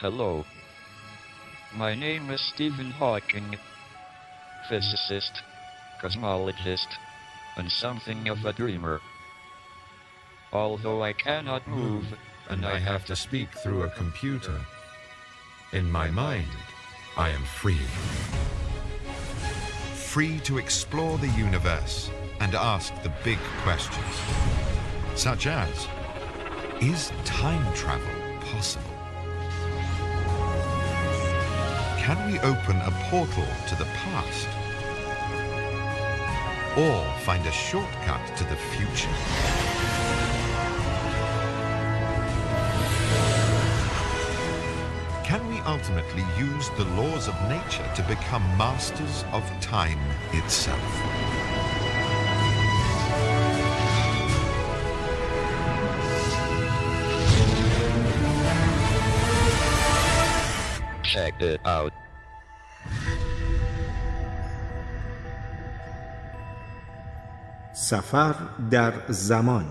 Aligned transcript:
Hello. 0.00 0.44
My 1.76 1.94
name 1.94 2.28
is 2.30 2.40
Stephen 2.40 2.90
Hawking, 2.90 3.56
physicist, 4.68 5.42
cosmologist, 6.02 6.88
and 7.56 7.70
something 7.70 8.28
of 8.28 8.44
a 8.44 8.52
dreamer. 8.52 9.00
Although 10.52 11.04
I 11.04 11.12
cannot 11.12 11.68
move, 11.68 12.06
and 12.48 12.66
I 12.66 12.80
have 12.80 13.04
to 13.06 13.14
speak 13.14 13.48
through 13.62 13.82
a 13.82 13.90
computer. 13.90 14.60
In 15.72 15.88
my 15.90 16.10
mind, 16.10 16.50
I 17.16 17.28
am 17.30 17.44
free. 17.44 17.86
Free 19.94 20.40
to 20.40 20.58
explore 20.58 21.18
the 21.18 21.30
universe 21.38 22.10
and 22.40 22.56
ask 22.56 22.92
the 23.04 23.12
big 23.22 23.38
questions, 23.62 24.14
such 25.14 25.46
as, 25.46 25.86
is 26.80 27.12
time 27.24 27.72
travel 27.74 28.10
possible? 28.40 28.93
Can 32.04 32.30
we 32.30 32.38
open 32.40 32.76
a 32.82 32.90
portal 33.08 33.46
to 33.66 33.74
the 33.76 33.86
past? 33.86 34.46
Or 36.76 37.02
find 37.20 37.46
a 37.46 37.50
shortcut 37.50 38.36
to 38.36 38.44
the 38.44 38.56
future? 38.56 39.08
Can 45.24 45.48
we 45.48 45.60
ultimately 45.60 46.24
use 46.38 46.68
the 46.76 46.84
laws 46.84 47.26
of 47.26 47.34
nature 47.48 47.90
to 47.96 48.02
become 48.02 48.42
masters 48.58 49.24
of 49.32 49.42
time 49.62 50.00
itself? 50.32 51.53
Check 61.14 61.34
it 61.40 61.60
out. 61.66 61.92
سفر 67.74 68.34
در 68.70 68.92
زمان. 69.08 69.66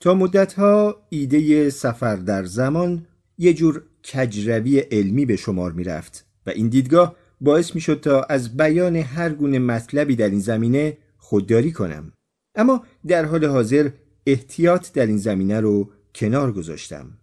تا 0.00 0.14
مدتها 0.14 0.96
ایده 1.08 1.70
سفر 1.70 2.16
در 2.16 2.44
زمان 2.44 3.06
یه 3.38 3.54
جور 3.54 3.82
کجروی 4.12 4.78
علمی 4.78 5.26
به 5.26 5.36
شمار 5.36 5.72
می 5.72 5.84
رفت 5.84 6.26
و 6.46 6.50
این 6.50 6.68
دیدگاه 6.68 7.16
باعث 7.40 7.74
می 7.74 7.80
شد 7.80 8.00
تا 8.00 8.22
از 8.22 8.56
بیان 8.56 8.96
هر 8.96 9.30
گونه 9.30 9.58
مطلبی 9.58 10.16
در 10.16 10.28
این 10.28 10.40
زمینه 10.40 10.98
خودداری 11.16 11.72
کنم. 11.72 12.12
اما 12.54 12.84
در 13.06 13.24
حال 13.24 13.44
حاضر 13.44 13.90
احتیاط 14.26 14.92
در 14.92 15.06
این 15.06 15.18
زمینه 15.18 15.60
رو 15.60 15.90
کنار 16.14 16.52
گذاشتم. 16.52 17.18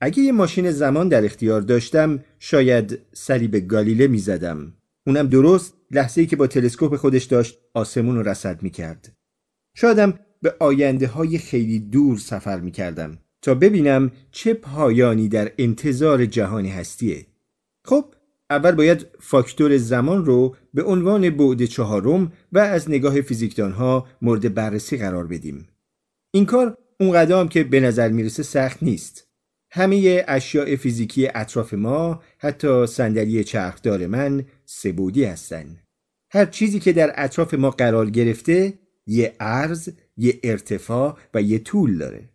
اگه 0.00 0.22
یه 0.22 0.32
ماشین 0.32 0.70
زمان 0.70 1.08
در 1.08 1.24
اختیار 1.24 1.60
داشتم 1.60 2.24
شاید 2.38 2.98
سری 3.12 3.48
به 3.48 3.60
گالیله 3.60 4.06
می 4.06 4.18
زدم 4.18 4.72
اونم 5.06 5.26
درست 5.26 5.74
لحظه 5.90 6.20
ای 6.20 6.26
که 6.26 6.36
با 6.36 6.46
تلسکوپ 6.46 6.96
خودش 6.96 7.24
داشت 7.24 7.58
آسمون 7.74 8.16
رو 8.16 8.34
می 8.62 8.70
کرد 8.70 9.12
شایدم 9.76 10.18
به 10.42 10.54
آینده 10.58 11.06
های 11.06 11.38
خیلی 11.38 11.78
دور 11.78 12.18
سفر 12.18 12.60
می 12.60 12.70
کردم 12.70 13.18
تا 13.42 13.54
ببینم 13.54 14.10
چه 14.30 14.54
پایانی 14.54 15.28
در 15.28 15.52
انتظار 15.58 16.26
جهان 16.26 16.66
هستیه. 16.66 17.26
خب 17.84 18.14
اول 18.50 18.72
باید 18.72 19.06
فاکتور 19.20 19.76
زمان 19.76 20.24
رو 20.24 20.56
به 20.74 20.82
عنوان 20.82 21.30
بعد 21.30 21.64
چهارم 21.64 22.32
و 22.52 22.58
از 22.58 22.90
نگاه 22.90 23.20
فیزیکدان 23.20 23.72
ها 23.72 24.06
مورد 24.22 24.54
بررسی 24.54 24.96
قرار 24.96 25.26
بدیم. 25.26 25.68
این 26.30 26.46
کار 26.46 26.78
اونقدر 27.00 27.46
که 27.46 27.64
به 27.64 27.80
نظر 27.80 28.08
می‌رسه 28.08 28.42
سخت 28.42 28.82
نیست. 28.82 29.29
همه 29.72 30.24
اشیاء 30.28 30.76
فیزیکی 30.76 31.28
اطراف 31.34 31.74
ما 31.74 32.22
حتی 32.38 32.86
صندلی 32.86 33.44
چرخدار 33.44 34.06
من 34.06 34.44
سبودی 34.64 35.24
هستن 35.24 35.76
هر 36.32 36.46
چیزی 36.46 36.80
که 36.80 36.92
در 36.92 37.12
اطراف 37.14 37.54
ما 37.54 37.70
قرار 37.70 38.10
گرفته 38.10 38.74
یه 39.06 39.36
عرض، 39.40 39.88
یه 40.16 40.40
ارتفاع 40.42 41.18
و 41.34 41.42
یه 41.42 41.58
طول 41.58 41.98
داره. 41.98 42.28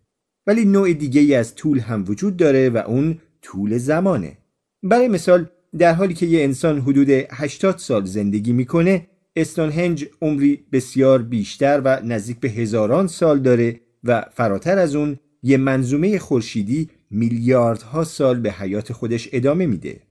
ولی 0.47 0.65
نوع 0.65 0.93
دیگه 0.93 1.21
ای 1.21 1.35
از 1.35 1.55
طول 1.55 1.79
هم 1.79 2.05
وجود 2.07 2.37
داره 2.37 2.69
و 2.69 2.77
اون 2.77 3.19
طول 3.41 3.77
زمانه. 3.77 4.37
برای 4.83 5.07
مثال 5.07 5.49
در 5.77 5.93
حالی 5.93 6.13
که 6.13 6.25
یه 6.25 6.43
انسان 6.43 6.79
حدود 6.79 7.09
80 7.09 7.77
سال 7.77 8.05
زندگی 8.05 8.53
می‌کنه 8.53 9.07
استونهنج 9.35 10.05
عمری 10.21 10.65
بسیار 10.71 11.21
بیشتر 11.21 11.81
و 11.85 12.01
نزدیک 12.03 12.39
به 12.39 12.49
هزاران 12.49 13.07
سال 13.07 13.39
داره 13.39 13.79
و 14.03 14.25
فراتر 14.33 14.77
از 14.77 14.95
اون 14.95 15.19
یه 15.43 15.57
منظومه 15.57 16.19
خورشیدی 16.19 16.89
میلیاردها 17.11 18.03
سال 18.03 18.39
به 18.39 18.51
حیات 18.51 18.93
خودش 18.93 19.29
ادامه 19.31 19.65
میده. 19.65 20.01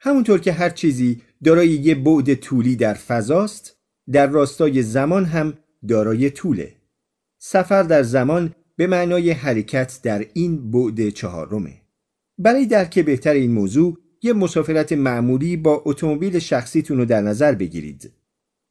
همونطور 0.00 0.40
که 0.40 0.52
هر 0.52 0.70
چیزی 0.70 1.20
دارای 1.44 1.68
یه 1.68 1.94
بعد 1.94 2.34
طولی 2.34 2.76
در 2.76 2.94
فضاست، 2.94 3.76
در 4.12 4.26
راستای 4.26 4.82
زمان 4.82 5.24
هم 5.24 5.54
دارای 5.88 6.30
طوله. 6.30 6.72
سفر 7.38 7.82
در 7.82 8.02
زمان 8.02 8.54
به 8.76 8.86
معنای 8.86 9.30
حرکت 9.30 10.00
در 10.02 10.26
این 10.32 10.70
بعد 10.70 11.08
چهارمه. 11.08 11.72
برای 12.38 12.66
درک 12.66 12.98
بهتر 12.98 13.32
این 13.32 13.52
موضوع، 13.52 13.98
یه 14.22 14.32
مسافرت 14.32 14.92
معمولی 14.92 15.56
با 15.56 15.82
اتومبیل 15.86 16.38
شخصیتون 16.38 16.98
رو 16.98 17.04
در 17.04 17.20
نظر 17.20 17.54
بگیرید. 17.54 18.12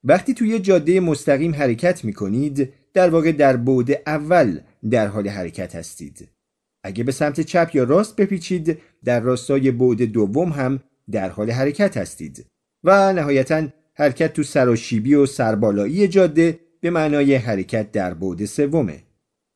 وقتی 0.04 0.34
توی 0.34 0.60
جاده 0.60 1.00
مستقیم 1.00 1.56
حرکت 1.56 2.06
می‌کنید، 2.06 2.74
در 2.94 3.10
واقع 3.10 3.32
در 3.32 3.58
بعد 3.58 4.02
اول 4.08 4.60
در 4.90 5.08
حال 5.08 5.28
حرکت 5.28 5.76
هستید. 5.76 6.30
اگه 6.84 7.04
به 7.04 7.12
سمت 7.12 7.42
چپ 7.42 7.70
یا 7.74 7.84
راست 7.84 8.16
بپیچید 8.16 8.78
در 9.04 9.20
راستای 9.20 9.72
بعد 9.72 10.02
دوم 10.02 10.50
هم 10.50 10.80
در 11.12 11.30
حال 11.30 11.52
حرکت 11.52 11.98
هستید. 11.98 12.46
و 12.84 13.14
نهایتا 13.14 13.68
حرکت 13.94 14.34
تو 14.34 14.44
سراشیبی 14.44 15.14
و 15.14 15.26
سربالایی 15.26 16.08
جاده 16.08 16.60
به 16.82 16.90
معنای 16.90 17.36
حرکت 17.36 17.92
در 17.92 18.14
بعد 18.14 18.46
سومه. 18.46 19.04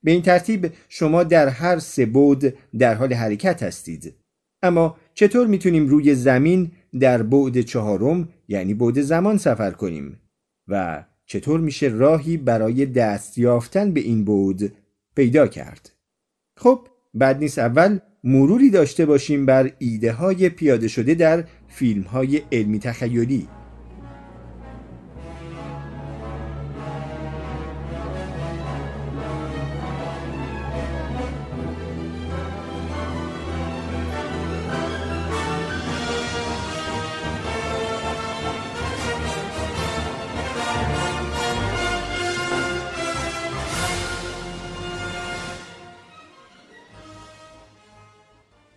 به 0.04 0.12
این 0.12 0.22
ترتیب 0.22 0.72
شما 0.90 1.24
در 1.24 1.48
هر 1.48 1.80
سه 1.80 2.06
بعد 2.06 2.54
در 2.80 2.94
حال 2.94 3.14
حرکت 3.14 3.64
هستید. 3.64 4.14
اما 4.62 4.98
چطور 5.14 5.48
می‌تونیم 5.48 5.88
روی 5.88 6.16
زمین 6.16 6.72
در 7.00 7.24
بعد 7.24 7.62
چهارم 7.62 8.30
یعنی 8.48 8.74
بعد 8.74 9.02
زمان 9.02 9.38
سفر 9.38 9.72
کنیم؟ 9.72 10.22
و 10.68 11.04
چطور 11.26 11.60
میشه 11.60 11.88
راهی 11.88 12.38
برای 12.38 12.86
دست 12.86 13.38
یافتن 13.38 13.92
به 13.92 14.00
این 14.00 14.26
بعد 14.26 14.74
پیدا 15.16 15.48
کرد؟ 15.48 15.92
خب 16.58 16.88
بعد 17.18 17.40
نیست 17.40 17.60
اول 17.60 18.00
مروری 18.24 18.70
داشته 18.70 19.06
باشیم 19.06 19.46
بر 19.46 19.72
ایده 19.80 20.12
های 20.12 20.50
پیاده 20.50 20.88
شده 20.88 21.14
در 21.14 21.44
فیلم 21.68 22.02
های 22.02 22.42
علمی 22.52 22.80
تخیلی. 22.80 23.48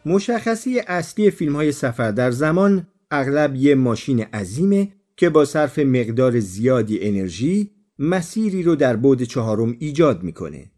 مشخصی 0.06 0.78
اصلی 0.78 1.30
فیلم 1.30 1.56
های 1.56 1.72
سفر 1.72 2.10
در 2.10 2.30
زمان 2.30 2.86
اغلب 3.10 3.56
یه 3.56 3.74
ماشین 3.74 4.20
عظیمه 4.20 4.88
که 5.16 5.30
با 5.30 5.44
صرف 5.44 5.78
مقدار 5.78 6.40
زیادی 6.40 7.00
انرژی 7.00 7.70
مسیری 7.98 8.62
رو 8.62 8.76
در 8.76 8.96
بعد 8.96 9.22
چهارم 9.22 9.76
ایجاد 9.78 10.22
می‌کنه. 10.22 10.70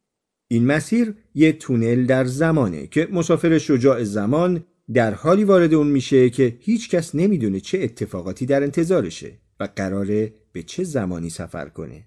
این 0.51 0.67
مسیر 0.67 1.15
یه 1.35 1.53
تونل 1.53 2.07
در 2.07 2.25
زمانه 2.25 2.87
که 2.87 3.09
مسافر 3.13 3.59
شجاع 3.59 4.05
زمان 4.05 4.65
در 4.95 5.15
حالی 5.15 5.45
وارد 5.45 5.75
اون 5.75 5.87
میشه 5.87 6.31
که 6.31 6.57
هیچ 6.61 6.91
کس 6.91 7.15
نمی‌دونه 7.15 7.61
چه 7.61 7.79
اتفاقاتی 7.79 8.47
در 8.47 8.63
انتظارشه 8.63 9.33
و 9.61 9.69
قراره 9.77 10.35
به 10.53 10.63
چه 10.63 10.85
زمانی 10.85 11.31
سفر 11.31 11.69
کنه. 11.69 12.07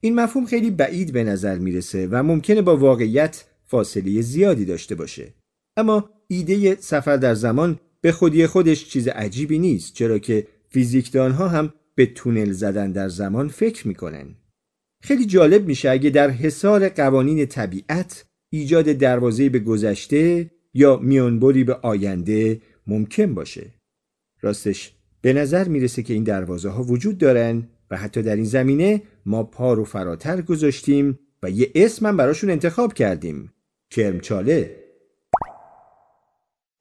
این 0.00 0.14
مفهوم 0.14 0.46
خیلی 0.46 0.70
بعید 0.70 1.12
به 1.12 1.24
نظر 1.24 1.58
می‌رسه 1.58 2.08
و 2.10 2.22
ممکنه 2.22 2.62
با 2.62 2.76
واقعیت 2.76 3.44
فاصله 3.66 4.20
زیادی 4.20 4.64
داشته 4.64 4.94
باشه. 4.94 5.34
اما 5.76 6.10
ایده 6.30 6.76
سفر 6.80 7.16
در 7.16 7.34
زمان 7.34 7.78
به 8.00 8.12
خودی 8.12 8.46
خودش 8.46 8.88
چیز 8.88 9.08
عجیبی 9.08 9.58
نیست 9.58 9.94
چرا 9.94 10.18
که 10.18 10.46
فیزیکدان 10.68 11.32
ها 11.32 11.48
هم 11.48 11.72
به 11.94 12.06
تونل 12.06 12.52
زدن 12.52 12.92
در 12.92 13.08
زمان 13.08 13.48
فکر 13.48 13.88
می‌کنن. 13.88 14.34
خیلی 15.02 15.26
جالب 15.26 15.66
میشه 15.66 15.90
اگه 15.90 16.10
در 16.10 16.30
حصار 16.30 16.88
قوانین 16.88 17.46
طبیعت 17.46 18.24
ایجاد 18.50 18.84
دروازه 18.84 19.48
به 19.48 19.58
گذشته 19.58 20.50
یا 20.74 20.96
میانبری 20.96 21.64
به 21.64 21.74
آینده 21.74 22.60
ممکن 22.86 23.34
باشه. 23.34 23.70
راستش 24.40 24.92
به 25.20 25.32
نظر 25.32 25.68
می‌رسه 25.68 26.02
که 26.02 26.14
این 26.14 26.24
دروازه 26.24 26.68
ها 26.68 26.82
وجود 26.82 27.18
دارن 27.18 27.68
و 27.90 27.96
حتی 27.96 28.22
در 28.22 28.36
این 28.36 28.44
زمینه 28.44 29.02
ما 29.26 29.42
پا 29.42 29.72
رو 29.72 29.84
فراتر 29.84 30.40
گذاشتیم 30.40 31.18
و 31.42 31.50
یه 31.50 31.70
اسم 31.74 32.06
هم 32.06 32.16
براشون 32.16 32.50
انتخاب 32.50 32.92
کردیم 32.92 33.52
کرمچاله 33.90 34.87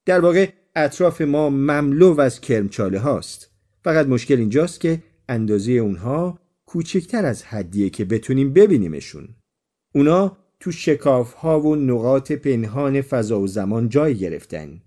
در 0.08 0.20
واقع 0.20 0.50
اطراف 0.76 1.22
ما 1.22 1.50
مملو 1.50 2.20
از 2.22 2.42
کرمچاله 2.42 3.00
هاست. 3.00 3.52
فقط 3.84 4.08
مشکل 4.08 4.38
اینجاست 4.38 4.80
که 4.80 5.04
اندازه 5.30 5.72
اونها 5.72 6.40
کوچکتر 6.66 7.26
از 7.26 7.44
حدیه 7.44 7.90
که 7.90 8.06
بتونیم 8.06 8.54
ببینیمشون. 8.54 9.28
اونا 9.96 10.38
تو 10.60 10.72
شکاف 10.72 11.34
ها 11.34 11.62
و 11.62 11.76
نقاط 11.76 12.32
پنهان 12.32 13.02
فضا 13.02 13.40
و 13.40 13.48
زمان 13.48 13.90
جای 13.90 14.16
گرفتن. 14.16 14.82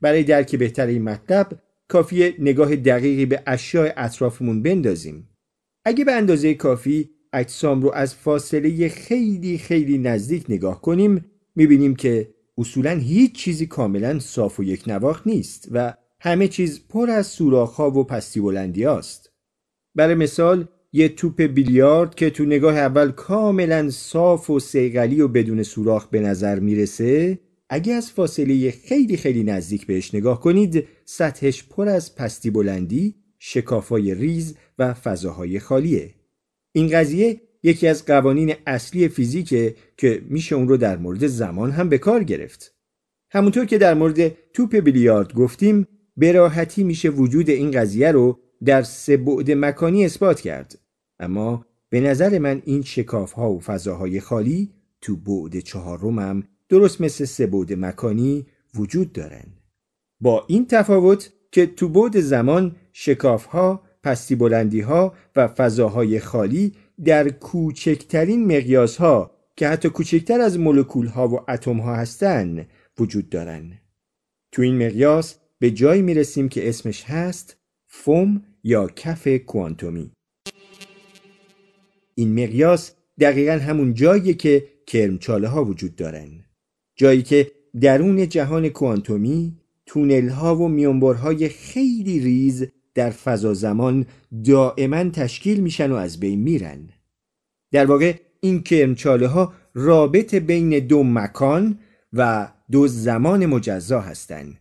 برای 0.00 0.22
درک 0.22 0.56
بهتر 0.56 0.86
این 0.86 1.02
مطلب 1.02 1.62
کافیه 1.88 2.34
نگاه 2.38 2.76
دقیقی 2.76 3.26
به 3.26 3.42
اشیاء 3.46 3.92
اطرافمون 3.96 4.62
بندازیم. 4.62 5.28
اگه 5.84 6.04
به 6.04 6.12
اندازه 6.12 6.54
کافی 6.54 7.10
اجسام 7.32 7.82
رو 7.82 7.92
از 7.92 8.14
فاصله 8.14 8.88
خیلی 8.88 9.58
خیلی 9.58 9.98
نزدیک 9.98 10.44
نگاه 10.48 10.82
کنیم 10.82 11.24
می‌بینیم 11.56 11.96
که 11.96 12.34
اصولا 12.60 12.90
هیچ 12.90 13.32
چیزی 13.32 13.66
کاملا 13.66 14.18
صاف 14.18 14.60
و 14.60 14.64
یک 14.64 14.82
نواخت 14.86 15.26
نیست 15.26 15.68
و 15.70 15.94
همه 16.20 16.48
چیز 16.48 16.80
پر 16.88 17.10
از 17.10 17.26
سوراخ‌ها 17.26 17.90
و 17.90 18.04
پستی 18.04 18.40
بلندی 18.40 18.84
است. 18.84 19.30
برای 19.94 20.14
مثال 20.14 20.68
یه 20.92 21.08
توپ 21.08 21.42
بیلیارد 21.42 22.14
که 22.14 22.30
تو 22.30 22.44
نگاه 22.44 22.76
اول 22.76 23.10
کاملا 23.10 23.90
صاف 23.90 24.50
و 24.50 24.60
سیغلی 24.60 25.20
و 25.20 25.28
بدون 25.28 25.62
سوراخ 25.62 26.06
به 26.06 26.20
نظر 26.20 26.58
می‌رسه 26.58 27.38
اگه 27.68 27.92
از 27.92 28.10
فاصله 28.10 28.70
خیلی 28.70 29.16
خیلی 29.16 29.44
نزدیک 29.44 29.86
بهش 29.86 30.14
نگاه 30.14 30.40
کنید 30.40 30.86
سطحش 31.04 31.64
پر 31.64 31.88
از 31.88 32.14
پستی 32.14 32.50
بلندی، 32.50 33.14
شکافای 33.38 34.14
ریز 34.14 34.54
و 34.78 34.94
فضاهای 34.94 35.58
خالیه. 35.60 36.14
این 36.72 36.88
قضیه 36.88 37.40
یکی 37.62 37.88
از 37.88 38.04
قوانین 38.04 38.54
اصلی 38.66 39.08
فیزیکه 39.08 39.74
که 39.96 40.22
میشه 40.28 40.54
اون 40.54 40.68
رو 40.68 40.76
در 40.76 40.96
مورد 40.96 41.26
زمان 41.26 41.70
هم 41.70 41.88
به 41.88 41.98
کار 41.98 42.24
گرفت. 42.24 42.74
همونطور 43.30 43.64
که 43.64 43.78
در 43.78 43.94
مورد 43.94 44.34
توپ 44.52 44.76
بیلیارد 44.76 45.34
گفتیم 45.34 45.86
به 46.16 46.32
راحتی 46.32 46.84
میشه 46.84 47.08
وجود 47.08 47.50
این 47.50 47.70
قضیه 47.70 48.12
رو 48.12 48.38
در 48.64 48.82
سه 48.82 49.16
بعد 49.16 49.50
مکانی 49.50 50.04
اثبات 50.04 50.40
کرد. 50.40 50.78
اما 51.18 51.66
به 51.88 52.00
نظر 52.00 52.38
من 52.38 52.62
این 52.64 52.82
شکاف 52.82 53.32
ها 53.32 53.50
و 53.50 53.60
فضاهای 53.60 54.20
خالی 54.20 54.70
تو 55.00 55.16
بعد 55.16 55.58
چهارمم 55.58 56.42
درست 56.68 57.00
مثل 57.00 57.24
سه 57.24 57.46
بعد 57.46 57.72
مکانی 57.72 58.46
وجود 58.74 59.12
دارن. 59.12 59.44
با 60.20 60.44
این 60.48 60.66
تفاوت 60.66 61.32
که 61.52 61.66
تو 61.66 61.88
بعد 61.88 62.20
زمان 62.20 62.76
شکاف 62.92 63.44
ها، 63.44 63.82
پستی 64.02 64.34
بلندی 64.34 64.80
ها 64.80 65.14
و 65.36 65.48
فضاهای 65.48 66.20
خالی 66.20 66.72
در 67.04 67.28
کوچکترین 67.28 68.56
مقیاس 68.56 68.96
ها 68.96 69.30
که 69.56 69.68
حتی 69.68 69.88
کوچکتر 69.88 70.40
از 70.40 70.58
مولکول 70.58 71.06
ها 71.06 71.28
و 71.28 71.50
اتم 71.50 71.76
ها 71.76 71.96
هستن 71.96 72.66
وجود 72.98 73.28
دارن. 73.28 73.78
تو 74.52 74.62
این 74.62 74.86
مقیاس 74.86 75.36
به 75.58 75.70
جایی 75.70 76.02
می‌رسیم 76.02 76.48
که 76.48 76.68
اسمش 76.68 77.04
هست 77.04 77.56
فوم 77.86 78.42
یا 78.64 78.86
کف 78.86 79.28
کوانتومی. 79.28 80.12
این 82.14 82.44
مقیاس 82.44 82.92
دقیقا 83.20 83.52
همون 83.52 83.94
جاییه 83.94 84.34
که 84.34 84.68
کرمچاله 84.86 85.48
ها 85.48 85.64
وجود 85.64 85.96
دارن. 85.96 86.44
جایی 86.96 87.22
که 87.22 87.50
درون 87.80 88.28
جهان 88.28 88.68
کوانتومی 88.68 89.56
تونل 89.86 90.28
ها 90.28 90.56
و 90.56 90.68
میانبرهای 90.68 91.48
خیلی 91.48 92.20
ریز 92.20 92.66
در 92.94 93.10
فضا 93.10 93.54
زمان 93.54 94.06
دائما 94.44 95.10
تشکیل 95.10 95.60
میشن 95.60 95.92
و 95.92 95.94
از 95.94 96.20
بین 96.20 96.40
میرن. 96.40 96.88
در 97.72 97.86
واقع 97.86 98.14
این 98.40 98.62
کرمچاله 98.62 99.26
ها 99.26 99.52
رابط 99.74 100.34
بین 100.34 100.78
دو 100.78 101.02
مکان 101.04 101.78
و 102.12 102.52
دو 102.70 102.88
زمان 102.88 103.46
مجزا 103.46 104.00
هستند. 104.00 104.58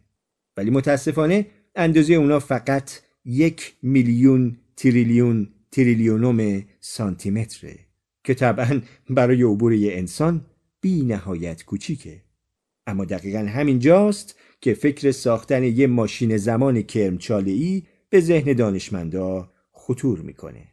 ولی 0.57 0.69
متاسفانه 0.69 1.45
اندازه 1.75 2.13
اونا 2.13 2.39
فقط 2.39 2.91
یک 3.25 3.73
میلیون 3.83 4.57
تریلیون 4.77 5.49
تریلیونوم 5.71 6.63
سانتیمتره 6.79 7.79
که 8.23 8.33
طبعا 8.33 8.81
برای 9.09 9.43
عبور 9.43 9.73
یه 9.73 9.93
انسان 9.93 10.45
بی 10.81 11.01
نهایت 11.01 11.65
کوچیکه 11.65 12.21
اما 12.87 13.05
دقیقا 13.05 13.39
همین 13.39 13.79
جاست 13.79 14.35
که 14.61 14.73
فکر 14.73 15.11
ساختن 15.11 15.63
یه 15.63 15.87
ماشین 15.87 16.37
زمان 16.37 16.81
کرمچاله 16.81 17.51
ای 17.51 17.83
به 18.09 18.19
ذهن 18.19 18.53
دانشمندا 18.53 19.49
خطور 19.71 20.19
می‌کنه 20.19 20.67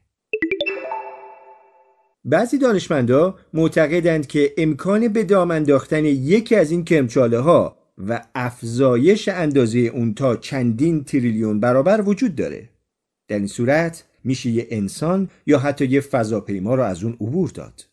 بعضی 2.25 2.59
دانشمندا 2.59 3.39
معتقدند 3.55 4.27
که 4.27 4.53
امکان 4.59 5.09
به 5.09 5.25
دام 5.25 5.51
انداختن 5.51 6.05
یکی 6.05 6.55
از 6.55 6.71
این 6.71 6.85
کرمچاله 6.85 7.39
ها 7.39 7.79
و 7.99 8.25
افزایش 8.35 9.29
اندازه 9.29 9.79
اون 9.79 10.15
تا 10.15 10.37
چندین 10.37 11.05
تریلیون 11.05 11.61
برابر 11.61 12.03
وجود 12.07 12.35
داره. 12.35 12.69
در 13.29 13.37
این 13.37 13.47
صورت 13.47 14.05
میشه 14.25 14.51
یه 14.51 14.67
انسان 14.71 15.29
یا 15.47 15.59
حتی 15.59 15.87
یه 15.87 16.01
فضاپیما 16.01 16.75
رو 16.75 16.83
از 16.83 17.05
اون 17.05 17.13
عبور 17.13 17.51
داد. 17.51 17.85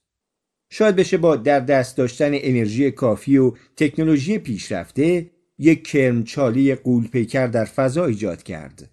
شاید 0.72 0.96
بشه 0.96 1.18
با 1.18 1.36
در 1.36 1.60
دست 1.60 1.98
داشتن 1.98 2.32
انرژی 2.34 2.92
کافی 2.92 3.38
و 3.38 3.52
تکنولوژی 3.78 4.38
پیشرفته 4.38 5.30
یک 5.58 5.88
کرمچالی 5.88 6.76
قولپیکر 6.76 7.48
در 7.48 7.66
فضا 7.66 8.06
ایجاد 8.06 8.44
کرد. 8.44 8.93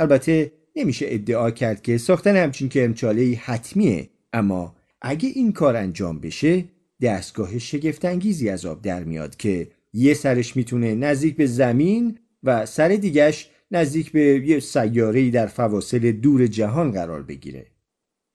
البته 0.00 0.52
نمیشه 0.76 1.06
ادعا 1.08 1.50
کرد 1.50 1.82
که 1.82 1.98
ساختن 1.98 2.36
همچین 2.36 2.68
کرمچاله 2.68 3.40
حتمیه 3.44 4.08
اما 4.32 4.76
اگه 5.02 5.28
این 5.28 5.52
کار 5.52 5.76
انجام 5.76 6.20
بشه 6.20 6.64
دستگاه 7.02 7.58
شگفتانگیزی 7.58 8.48
از 8.48 8.66
آب 8.66 8.82
در 8.82 9.04
میاد 9.04 9.36
که 9.36 9.68
یه 9.92 10.14
سرش 10.14 10.56
می‌تونه 10.56 10.94
نزدیک 10.94 11.36
به 11.36 11.46
زمین 11.46 12.18
و 12.42 12.66
سر 12.66 12.88
دیگش 12.88 13.50
نزدیک 13.70 14.12
به 14.12 14.20
یه 14.20 14.60
سیاره‌ای 14.60 15.30
در 15.30 15.46
فواصل 15.46 16.12
دور 16.12 16.46
جهان 16.46 16.92
قرار 16.92 17.22
بگیره. 17.22 17.66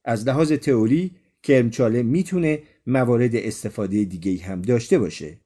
از 0.06 0.28
لحاظ 0.28 0.52
تئوری 0.52 1.12
کرمچاله 1.44 2.04
می‌تونه 2.04 2.60
موارد 2.88 3.36
استفاده 3.36 4.04
دیگه 4.04 4.44
هم 4.44 4.62
داشته 4.62 5.00
باشه. 5.00 5.38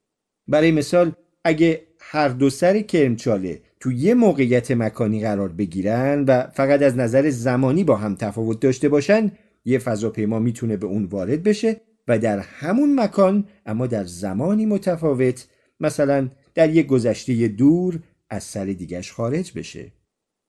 برای 0.47 0.71
مثال 0.71 1.11
اگه 1.43 1.81
هر 1.99 2.29
دو 2.29 2.49
سر 2.49 2.79
کرمچاله 2.79 3.61
تو 3.79 3.91
یه 3.91 4.13
موقعیت 4.13 4.71
مکانی 4.71 5.21
قرار 5.21 5.49
بگیرن 5.49 6.23
و 6.27 6.47
فقط 6.53 6.81
از 6.81 6.97
نظر 6.97 7.29
زمانی 7.29 7.83
با 7.83 7.95
هم 7.95 8.15
تفاوت 8.15 8.59
داشته 8.59 8.89
باشن 8.89 9.31
یه 9.65 9.79
فضاپیما 9.79 10.39
می‌تونه 10.39 10.77
به 10.77 10.87
اون 10.87 11.05
وارد 11.05 11.43
بشه 11.43 11.81
و 12.07 12.19
در 12.19 12.39
همون 12.39 12.99
مکان 12.99 13.45
اما 13.65 13.87
در 13.87 14.03
زمانی 14.03 14.65
متفاوت 14.65 15.47
مثلا 15.79 16.29
در 16.55 16.69
یک 16.69 16.87
گذشته 16.87 17.47
دور 17.47 17.99
از 18.29 18.43
سر 18.43 18.65
دیگش 18.65 19.11
خارج 19.11 19.51
بشه. 19.55 19.91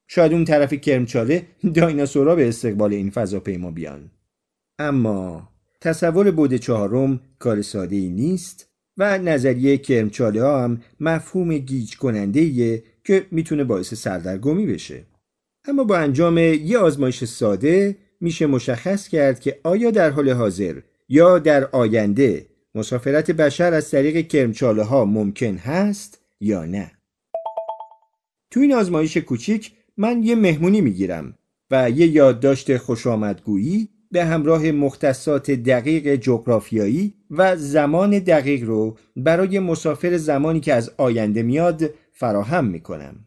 شاید 0.09 0.33
اون 0.33 0.45
طرف 0.45 0.75
کرمچاله 0.75 1.47
دایناسورا 1.75 2.37
به 2.37 2.49
استقبال 2.49 2.93
این 2.93 3.11
فضاپیما 3.11 3.71
بیان. 3.71 4.11
اما 4.78 5.49
تصور 5.81 6.31
بود 6.31 6.55
چهارم 6.55 7.21
کار 7.38 7.62
ساده 7.62 7.97
ای 7.97 8.09
نیست 8.09 8.69
و 8.97 9.19
نظریه 9.19 9.78
کرمچاله 9.78 10.43
ها 10.43 10.64
هم 10.64 10.81
مفهوم 11.00 11.59
گیج 11.59 11.97
کننده 11.97 12.83
که 13.11 13.26
می‌تونه 13.31 13.64
باعث 13.64 13.95
سردرگمی 13.95 14.67
بشه. 14.67 15.05
اما 15.64 15.85
با 15.85 15.97
انجام 15.97 16.38
یه 16.38 16.79
آزمایش 16.79 17.25
ساده 17.25 17.97
میشه 18.21 18.47
مشخص 18.47 19.09
کرد 19.09 19.40
که 19.40 19.61
آیا 19.64 19.90
در 19.90 20.11
حال 20.11 20.31
حاضر 20.31 20.81
یا 21.09 21.38
در 21.38 21.64
آینده 21.64 22.47
مسافرت 22.75 23.31
بشر 23.31 23.75
از 23.75 23.90
طریق 23.90 24.29
کرمچاله 24.29 24.83
ها 24.83 25.05
ممکن 25.05 25.57
هست 25.57 26.21
یا 26.40 26.64
نه. 26.64 26.90
تو 28.50 28.61
این 28.61 28.75
آزمایش 28.75 29.17
کوچیک 29.17 29.73
من 29.97 30.23
یه 30.23 30.35
مهمونی 30.35 30.81
می‌گیرم 30.81 31.35
و 31.71 31.90
یه 31.90 32.07
یادداشت 32.07 32.76
خوشامدگویی 32.76 33.88
به 34.12 34.25
همراه 34.25 34.71
مختصات 34.71 35.50
دقیق 35.50 36.14
جغرافیایی 36.14 37.14
و 37.31 37.57
زمان 37.57 38.19
دقیق 38.19 38.64
رو 38.64 38.97
برای 39.17 39.59
مسافر 39.59 40.17
زمانی 40.17 40.61
که 40.61 40.75
از 40.75 40.90
آینده 40.97 41.43
میاد 41.43 41.90
فراهم 42.21 42.65
می‌کنم. 42.65 43.25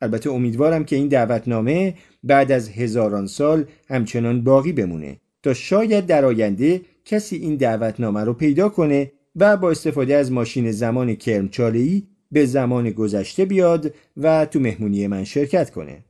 البته 0.00 0.30
امیدوارم 0.30 0.84
که 0.84 0.96
این 0.96 1.08
دعوتنامه 1.08 1.94
بعد 2.24 2.52
از 2.52 2.68
هزاران 2.68 3.26
سال 3.26 3.64
همچنان 3.88 4.44
باقی 4.44 4.72
بمونه 4.72 5.20
تا 5.42 5.54
شاید 5.54 6.06
در 6.06 6.24
آینده 6.24 6.80
کسی 7.04 7.36
این 7.36 7.56
دعوتنامه 7.56 8.24
رو 8.24 8.32
پیدا 8.34 8.68
کنه 8.68 9.12
و 9.36 9.56
با 9.56 9.70
استفاده 9.70 10.14
از 10.14 10.32
ماشین 10.32 10.70
زمان 10.70 11.14
کرمچاله‌ای 11.14 12.02
به 12.32 12.46
زمان 12.46 12.90
گذشته 12.90 13.44
بیاد 13.44 13.94
و 14.16 14.46
تو 14.46 14.60
مهمونی 14.60 15.06
من 15.06 15.24
شرکت 15.24 15.70
کنه. 15.70 16.04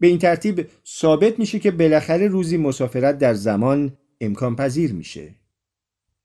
به 0.00 0.06
این 0.06 0.18
ترتیب 0.18 0.66
ثابت 0.86 1.38
میشه 1.38 1.58
که 1.58 1.70
بالاخره 1.70 2.28
روزی 2.28 2.56
مسافرت 2.56 3.18
در 3.18 3.34
زمان 3.34 3.92
امکان 4.20 4.56
پذیر 4.56 4.92
میشه. 4.92 5.34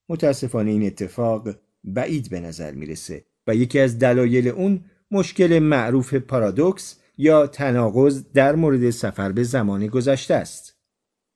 متاسفانه 0.09 0.71
این 0.71 0.85
اتفاق 0.85 1.49
بعید 1.83 2.29
به 2.29 2.39
نظر 2.39 2.71
می‌رسه 2.71 3.25
و 3.47 3.55
یکی 3.55 3.79
از 3.79 3.99
دلایل 3.99 4.47
اون 4.47 4.81
مشکل 5.13 5.59
معروف 5.59 6.13
پارادوکس 6.13 6.99
یا 7.17 7.47
تناقض 7.47 8.23
در 8.33 8.55
مورد 8.55 8.89
سفر 8.89 9.31
به 9.31 9.43
زمان 9.43 9.87
گذشته 9.87 10.33
است. 10.33 10.77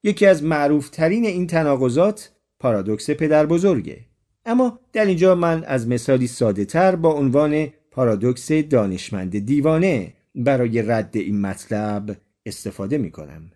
یکی 0.04 0.26
از 0.26 0.44
معروف 0.44 0.90
ترین 0.90 1.26
این 1.26 1.48
تناقضات 1.48 2.32
پارادوکس 2.60 3.10
پدر 3.10 3.46
بزرگه. 3.46 4.00
اما 4.46 4.80
در 4.94 5.06
اینجا 5.06 5.36
من 5.36 5.64
از 5.64 5.88
مثالی 5.88 6.28
ساده 6.28 6.66
تر 6.66 6.96
با 6.96 7.14
عنوان 7.14 7.68
پارادوکس 7.92 8.52
دانشمند 8.52 9.40
دیوانه 9.40 10.14
برای 10.36 10.82
رد 10.82 11.18
این 11.18 11.42
مطلب 11.42 12.18
استفاده 12.46 12.98
می 12.98 13.12
کنم. 13.12 13.52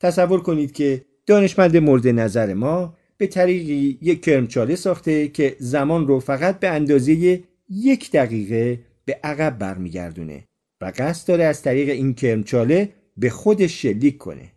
تصور 0.00 0.40
کنید 0.40 0.72
که 0.72 1.04
دانشمند 1.26 1.76
مورد 1.76 2.08
نظر 2.08 2.54
ما 2.54 2.96
به 3.18 3.26
طریقی 3.26 3.98
یک 4.02 4.24
کرمچاله 4.24 4.76
ساخته 4.76 5.28
که 5.28 5.56
زمان 5.58 6.08
رو 6.08 6.20
فقط 6.20 6.60
به 6.60 6.68
اندازه 6.68 7.42
یک 7.68 8.10
دقیقه 8.10 8.80
به 9.04 9.20
عقب 9.24 9.58
برمیگردونه 9.58 10.44
و 10.80 10.92
قصد 10.98 11.28
داره 11.28 11.44
از 11.44 11.62
طریق 11.62 11.88
این 11.88 12.14
کرمچاله 12.14 12.88
به 13.16 13.30
خودش 13.30 13.82
شلیک 13.82 14.18
کنه. 14.18 14.52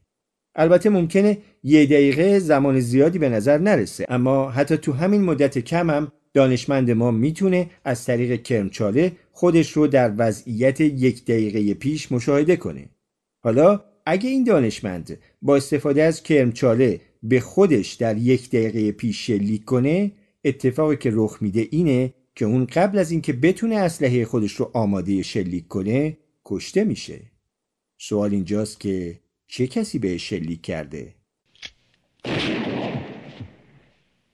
البته 0.56 0.89
ممکنه 0.89 1.38
یه 1.63 1.86
دقیقه 1.86 2.39
زمان 2.39 2.80
زیادی 2.80 3.20
به 3.20 3.30
نظر 3.30 3.58
نرسه 3.58 4.06
اما 4.10 4.50
حتی 4.50 4.78
تو 4.78 4.94
همین 4.94 5.22
مدت 5.22 5.60
کم 5.60 5.89
هم 5.89 6.12
دانشمند 6.34 6.92
ما 6.92 7.12
می‌تونه 7.12 7.70
از 7.86 8.06
طریق 8.06 8.44
کرمچاله 8.44 9.12
خودش 9.32 9.72
رو 9.72 9.88
در 9.88 10.13
وضعیت 10.18 10.82
یک 10.82 11.25
دقیقه 11.25 11.74
پیش 11.74 12.12
مشاهده 12.12 12.56
کنه. 12.56 12.89
حالا 13.44 13.84
اگه 14.06 14.30
این 14.30 14.44
دانشمند 14.44 15.18
با 15.42 15.56
استفاده 15.56 16.04
از 16.04 16.24
کرمچاله 16.24 17.01
به 17.24 17.39
خودش 17.39 17.94
در 17.94 18.18
یک 18.18 18.50
دقیقه 18.50 18.92
پیش 18.92 19.28
شلیک 19.28 19.66
کنه 19.66 20.12
اتفاقی 20.44 20.98
که 20.98 21.10
رخ 21.13 21.38
میده 21.42 21.68
اینه 21.72 22.13
که 22.39 22.46
اون 22.46 22.65
قبل 22.65 22.98
از 22.98 23.12
اینکه 23.12 23.34
بتونه 23.34 23.75
اسلحه 23.75 24.25
خودش 24.25 24.51
رو 24.51 24.72
آماده 24.74 25.24
شلیک 25.24 25.67
کنه 25.67 26.17
کشته 26.46 26.84
میشه. 26.84 27.22
سوال 27.98 28.34
اینجاست 28.34 28.79
که 28.79 29.19
چه 29.48 29.67
کسی 29.67 30.00
به 30.00 30.17
شلیک 30.17 30.62
کرده؟ 30.62 31.13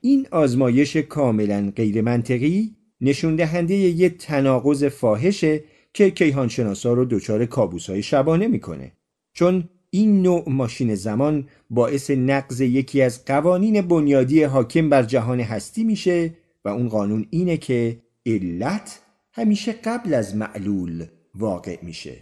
این 0.00 0.26
آزمایش 0.30 0.96
کاملا 0.96 1.72
غیر 1.76 2.02
منطقی 2.02 2.76
نشون 3.00 3.36
دهنده 3.36 3.74
یه 3.74 4.08
تناقض 4.08 4.84
فاحشه 4.84 5.64
که 5.94 6.10
کیهانشناسا 6.10 6.92
رو 6.92 7.04
دچار 7.04 7.46
کابوس‌های 7.46 8.02
شبانه 8.02 8.46
می‌کنه 8.46 8.92
چون 9.32 9.68
این 9.90 10.22
نوع 10.22 10.44
ماشین 10.46 10.94
زمان 10.94 11.48
باعث 11.70 12.10
نقض 12.10 12.60
یکی 12.60 13.02
از 13.02 13.24
قوانین 13.24 13.80
بنیادی 13.80 14.42
حاکم 14.42 14.88
بر 14.90 15.02
جهان 15.02 15.40
هستی 15.40 15.84
میشه 15.84 16.34
و 16.66 16.68
اون 16.68 16.88
قانون 16.88 17.26
اینه 17.30 17.56
که 17.56 18.00
علت 18.26 19.00
همیشه 19.32 19.72
قبل 19.72 20.14
از 20.14 20.36
معلول 20.36 21.06
واقع 21.34 21.78
میشه. 21.82 22.16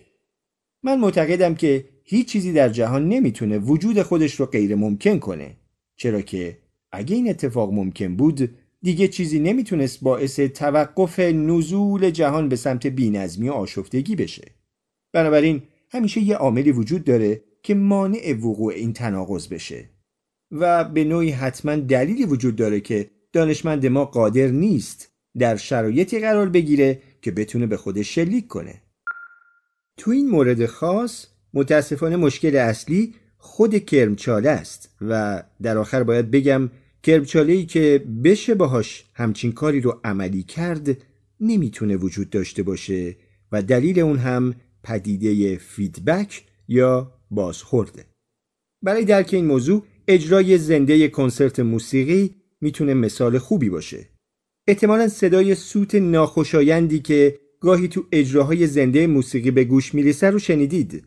من 0.82 1.00
معتقدم 1.00 1.54
که 1.54 1.84
هیچ 2.04 2.28
چیزی 2.28 2.52
در 2.52 2.68
جهان 2.68 3.08
نمی‌تونه 3.08 3.58
وجود 3.58 4.02
خودش 4.02 4.34
رو 4.34 4.46
غیر 4.46 4.74
ممکن 4.74 5.18
کنه. 5.18 5.56
چرا 5.96 6.20
که 6.20 6.58
اگه 6.92 7.16
این 7.16 7.30
اتفاق 7.30 7.72
ممکن 7.72 8.16
بود 8.16 8.50
دیگه 8.82 9.08
چیزی 9.08 9.38
نمی‌تونست 9.38 10.00
باعث 10.00 10.40
توقف 10.40 11.18
نزول 11.20 12.10
جهان 12.10 12.48
به 12.48 12.56
سمت 12.56 12.86
بینظمی 12.86 13.48
و 13.48 13.52
آشفتگی 13.52 14.16
بشه. 14.16 14.44
بنابراین 15.12 15.62
همیشه 15.90 16.20
یه 16.20 16.36
عاملی 16.36 16.72
وجود 16.72 17.04
داره 17.04 17.40
که 17.62 17.74
مانع 17.74 18.32
وقوع 18.32 18.72
این 18.74 18.92
تناقض 18.92 19.48
بشه. 19.48 19.90
و 20.50 20.84
به 20.84 21.04
نوعی 21.04 21.30
حتما 21.30 21.76
دلیلی 21.76 22.24
وجود 22.24 22.56
داره 22.56 22.80
که 22.80 23.10
دانشمند 23.34 23.86
ما 23.86 24.04
قادر 24.04 24.46
نیست 24.46 25.12
در 25.38 25.56
شرایطی 25.56 26.20
قرار 26.20 26.48
بگیره 26.48 27.02
که 27.22 27.30
بتونه 27.30 27.66
به 27.66 27.76
خودش 27.76 28.14
شلیک 28.14 28.46
کنه. 28.46 28.82
تو 29.96 30.10
این 30.10 30.28
مورد 30.28 30.66
خاص 30.66 31.26
متاسفانه 31.54 32.16
مشکل 32.16 32.56
اصلی 32.56 33.14
خود 33.36 33.84
کرمچاله 33.84 34.50
است 34.50 34.96
و 35.00 35.42
در 35.62 35.78
آخر 35.78 36.02
باید 36.02 36.30
بگم 36.30 36.70
کرمچاله 37.02 37.52
ای 37.52 37.66
که 37.66 38.04
بشه 38.24 38.54
باهاش 38.54 39.04
همچین 39.14 39.52
کاری 39.52 39.80
رو 39.80 40.00
عملی 40.04 40.42
کرد 40.42 40.96
نمی‌تونه 41.40 41.96
وجود 41.96 42.30
داشته 42.30 42.62
باشه 42.62 43.16
و 43.52 43.62
دلیل 43.62 44.00
اون 44.00 44.18
هم 44.18 44.54
پدیده 44.82 45.56
فیدبک 45.56 46.44
یا 46.68 47.12
بازخورده. 47.30 48.04
برای 48.82 49.04
درک 49.04 49.34
این 49.34 49.44
موضوع 49.44 49.82
اجرای 50.08 50.58
زنده 50.58 51.08
کنسرت 51.08 51.60
موسیقی 51.60 52.34
می‌تونه 52.64 52.94
مثال 52.94 53.38
خوبی 53.38 53.70
باشه. 53.70 54.08
احتمالا 54.68 55.08
صدای 55.08 55.54
سوت 55.54 55.94
ناخوشایندی 55.94 56.98
که 56.98 57.38
گاهی 57.60 57.88
تو 57.88 58.04
اجراهای 58.12 58.66
زنده 58.66 59.06
موسیقی 59.06 59.50
به 59.50 59.64
گوش 59.64 59.94
می‌رسه 59.94 60.30
رو 60.30 60.38
شنیدید. 60.38 61.04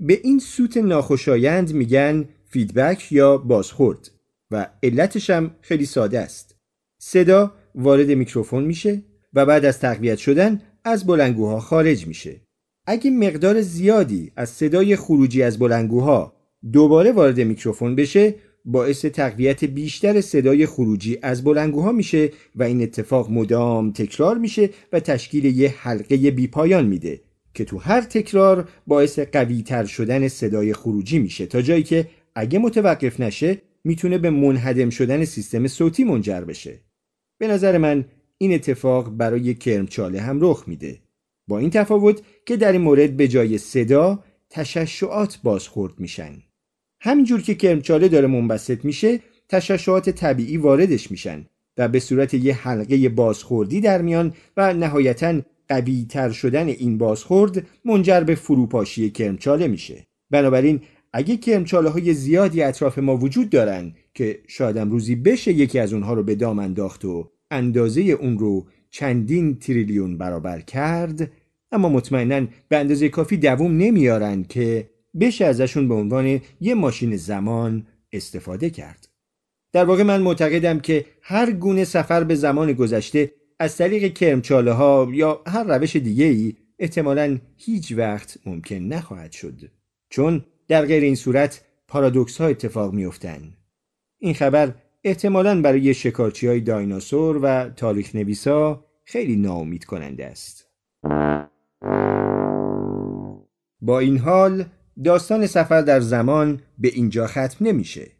به 0.00 0.20
این 0.22 0.38
سوت 0.38 0.76
ناخوشایند 0.76 1.72
میگن 1.72 2.28
فیدبک 2.44 3.12
یا 3.12 3.38
بازخورد 3.38 4.10
و 4.50 4.70
علتش 4.82 5.30
هم 5.30 5.54
خیلی 5.60 5.86
ساده 5.86 6.20
است. 6.20 6.56
صدا 6.98 7.54
وارد 7.74 8.10
میکروفون 8.10 8.64
میشه 8.64 9.02
و 9.34 9.46
بعد 9.46 9.64
از 9.64 9.80
تقویت 9.80 10.18
شدن 10.18 10.62
از 10.84 11.06
بلنگوها 11.06 11.60
خارج 11.60 12.06
میشه. 12.06 12.40
اگه 12.86 13.10
مقدار 13.10 13.60
زیادی 13.60 14.32
از 14.36 14.48
صدای 14.48 14.96
خروجی 14.96 15.42
از 15.42 15.58
بلنگوها 15.58 16.32
دوباره 16.72 17.12
وارد 17.12 17.40
میکروفون 17.40 17.96
بشه 17.96 18.34
باعث 18.64 19.04
تقویت 19.04 19.64
بیشتر 19.64 20.20
صدای 20.20 20.66
خروجی 20.66 21.18
از 21.22 21.44
بلنگوها 21.44 21.92
میشه 21.92 22.30
و 22.56 22.62
این 22.62 22.82
اتفاق 22.82 23.30
مدام 23.30 23.92
تکرار 23.92 24.38
میشه 24.38 24.70
و 24.92 25.00
تشکیل 25.00 25.44
یه 25.44 25.74
حلقه 25.78 26.30
بیپایان 26.30 26.86
میده 26.86 27.20
که 27.54 27.64
تو 27.64 27.78
هر 27.78 28.00
تکرار 28.00 28.68
باعث 28.86 29.18
قوی 29.18 29.62
تر 29.62 29.84
شدن 29.84 30.28
صدای 30.28 30.72
خروجی 30.72 31.18
میشه. 31.18 31.46
تا 31.46 31.62
جایی 31.62 31.82
که 31.82 32.08
اگه 32.34 32.58
متوقف 32.58 33.20
نشه 33.20 33.62
می‌تونه 33.84 34.18
به 34.18 34.30
منهدم 34.30 34.90
شدن 34.90 35.24
سیستم 35.24 35.66
صوتی 35.66 36.04
منجر 36.04 36.40
بشه. 36.40 36.80
به 37.38 37.48
نظر 37.48 37.78
من 37.78 38.04
این 38.38 38.54
اتفاق 38.54 39.10
برای 39.10 39.54
کرمچاله 39.54 40.20
هم 40.20 40.38
رخ 40.40 40.64
میده. 40.66 41.01
این 41.58 41.70
تفاوت 41.70 42.20
که 42.46 42.56
در 42.56 42.72
این 42.72 42.80
مورد 42.80 43.16
به 43.16 43.28
جای 43.28 43.58
صدا 43.58 44.24
تششعات 44.50 45.38
بازخورد 45.42 45.92
میشن. 45.98 46.42
همینجور 47.00 47.42
که 47.42 47.54
کرمچاله 47.54 48.08
داره 48.08 48.26
منبسط 48.26 48.84
میشه 48.84 49.20
تششعات 49.48 50.10
طبیعی 50.10 50.56
واردش 50.56 51.10
میشن 51.10 51.46
و 51.76 51.88
به 51.88 52.00
صورت 52.00 52.34
یه 52.34 52.54
حلقه 52.54 53.08
بازخوردی 53.08 53.80
در 53.80 54.02
میان 54.02 54.34
و 54.56 54.74
نهایتا 54.74 55.40
قوی 55.68 56.06
تر 56.08 56.30
شدن 56.30 56.68
این 56.68 56.98
بازخورد 56.98 57.66
منجر 57.84 58.20
به 58.20 58.34
فروپاشی 58.34 59.10
کرمچاله 59.10 59.68
میشه. 59.68 60.06
بنابراین 60.30 60.80
اگه 61.12 61.36
کرمچاله 61.36 61.90
های 61.90 62.14
زیادی 62.14 62.62
اطراف 62.62 62.98
ما 62.98 63.16
وجود 63.16 63.50
دارن 63.50 63.94
که 64.14 64.38
شایدم 64.48 64.90
روزی 64.90 65.16
بشه 65.16 65.52
یکی 65.52 65.78
از 65.78 65.92
اونها 65.92 66.14
رو 66.14 66.22
به 66.22 66.34
دام 66.34 66.58
انداخت 66.58 67.04
و 67.04 67.30
اندازه 67.50 68.00
اون 68.00 68.38
رو 68.38 68.66
چندین 68.90 69.58
تریلیون 69.58 70.18
برابر 70.18 70.60
کرد 70.60 71.30
اما 71.72 71.88
مطمئنا 71.88 72.46
به 72.68 72.78
اندازه 72.78 73.08
کافی 73.08 73.36
دووم 73.36 73.76
نمیارن 73.76 74.42
که 74.42 74.90
بشه 75.20 75.44
ازشون 75.44 75.88
به 75.88 75.94
عنوان 75.94 76.40
یه 76.60 76.74
ماشین 76.74 77.16
زمان 77.16 77.86
استفاده 78.12 78.70
کرد. 78.70 79.08
در 79.72 79.84
واقع 79.84 80.02
من 80.02 80.20
معتقدم 80.20 80.80
که 80.80 81.04
هر 81.22 81.52
گونه 81.52 81.84
سفر 81.84 82.24
به 82.24 82.34
زمان 82.34 82.72
گذشته 82.72 83.32
از 83.58 83.76
طریق 83.76 84.14
کرمچاله 84.14 84.72
ها 84.72 85.08
یا 85.12 85.42
هر 85.46 85.64
روش 85.64 85.96
دیگه 85.96 86.24
ای 86.24 86.54
احتمالا 86.78 87.38
هیچ 87.56 87.92
وقت 87.92 88.38
ممکن 88.46 88.76
نخواهد 88.76 89.32
شد. 89.32 89.70
چون 90.10 90.44
در 90.68 90.86
غیر 90.86 91.02
این 91.02 91.14
صورت 91.14 91.64
پارادوکس 91.88 92.40
ها 92.40 92.46
اتفاق 92.46 92.92
میافتند. 92.92 93.56
این 94.18 94.34
خبر 94.34 94.74
احتمالا 95.04 95.60
برای 95.60 95.94
شکارچی 95.94 96.46
های 96.46 96.60
دایناسور 96.60 97.38
و 97.42 97.70
تاریخ 97.70 98.14
نویسا 98.14 98.84
خیلی 99.04 99.36
ناامید 99.36 99.84
کننده 99.84 100.26
است. 100.26 100.66
با 103.80 103.98
این 103.98 104.18
حال 104.18 104.64
داستان 105.04 105.46
سفر 105.46 105.80
در 105.80 106.00
زمان 106.00 106.60
به 106.78 106.88
اینجا 106.88 107.26
ختم 107.26 107.56
نمیشه. 107.60 108.10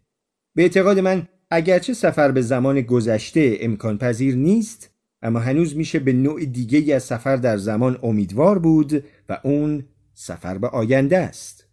به 0.54 0.62
اعتقاد 0.62 0.98
من 0.98 1.28
اگرچه 1.50 1.94
سفر 1.94 2.30
به 2.30 2.42
زمان 2.42 2.80
گذشته 2.80 3.56
امکان 3.60 3.98
پذیر 3.98 4.34
نیست 4.34 4.90
اما 5.22 5.38
هنوز 5.38 5.76
میشه 5.76 5.98
به 5.98 6.12
نوع 6.12 6.44
دیگه 6.44 6.94
از 6.94 7.02
سفر 7.02 7.36
در 7.36 7.56
زمان 7.56 7.98
امیدوار 8.02 8.58
بود 8.58 9.04
و 9.28 9.40
اون 9.42 9.84
سفر 10.14 10.58
به 10.58 10.68
آینده 10.68 11.18
است. 11.18 11.68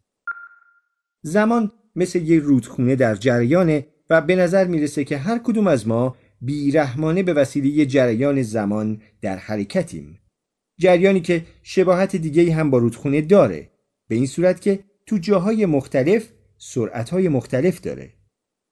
زمان 1.21 1.71
مثل 1.95 2.21
یه 2.21 2.39
رودخونه 2.39 2.95
در 2.95 3.15
جریانه 3.15 3.87
و 4.09 4.21
به 4.21 4.35
نظر 4.35 4.67
می‌رسه 4.67 5.03
که 5.03 5.17
هر 5.17 5.37
کدوم 5.37 5.67
از 5.67 5.87
ما 5.87 6.15
بیرحمانه 6.41 7.23
به 7.23 7.33
وسیله 7.33 7.85
جریان 7.85 8.41
زمان 8.41 9.01
در 9.21 9.37
حرکتیم. 9.37 10.19
جریانی 10.79 11.21
که 11.21 11.45
شباهت 11.63 12.15
دیگه 12.15 12.53
هم 12.53 12.69
با 12.69 12.77
رودخونه 12.77 13.21
داره 13.21 13.69
به 14.07 14.15
این 14.15 14.25
صورت 14.25 14.61
که 14.61 14.79
تو 15.05 15.17
جاهای 15.17 15.65
مختلف 15.65 16.29
سرعتهای 16.57 17.29
مختلف 17.29 17.81
داره. 17.81 18.13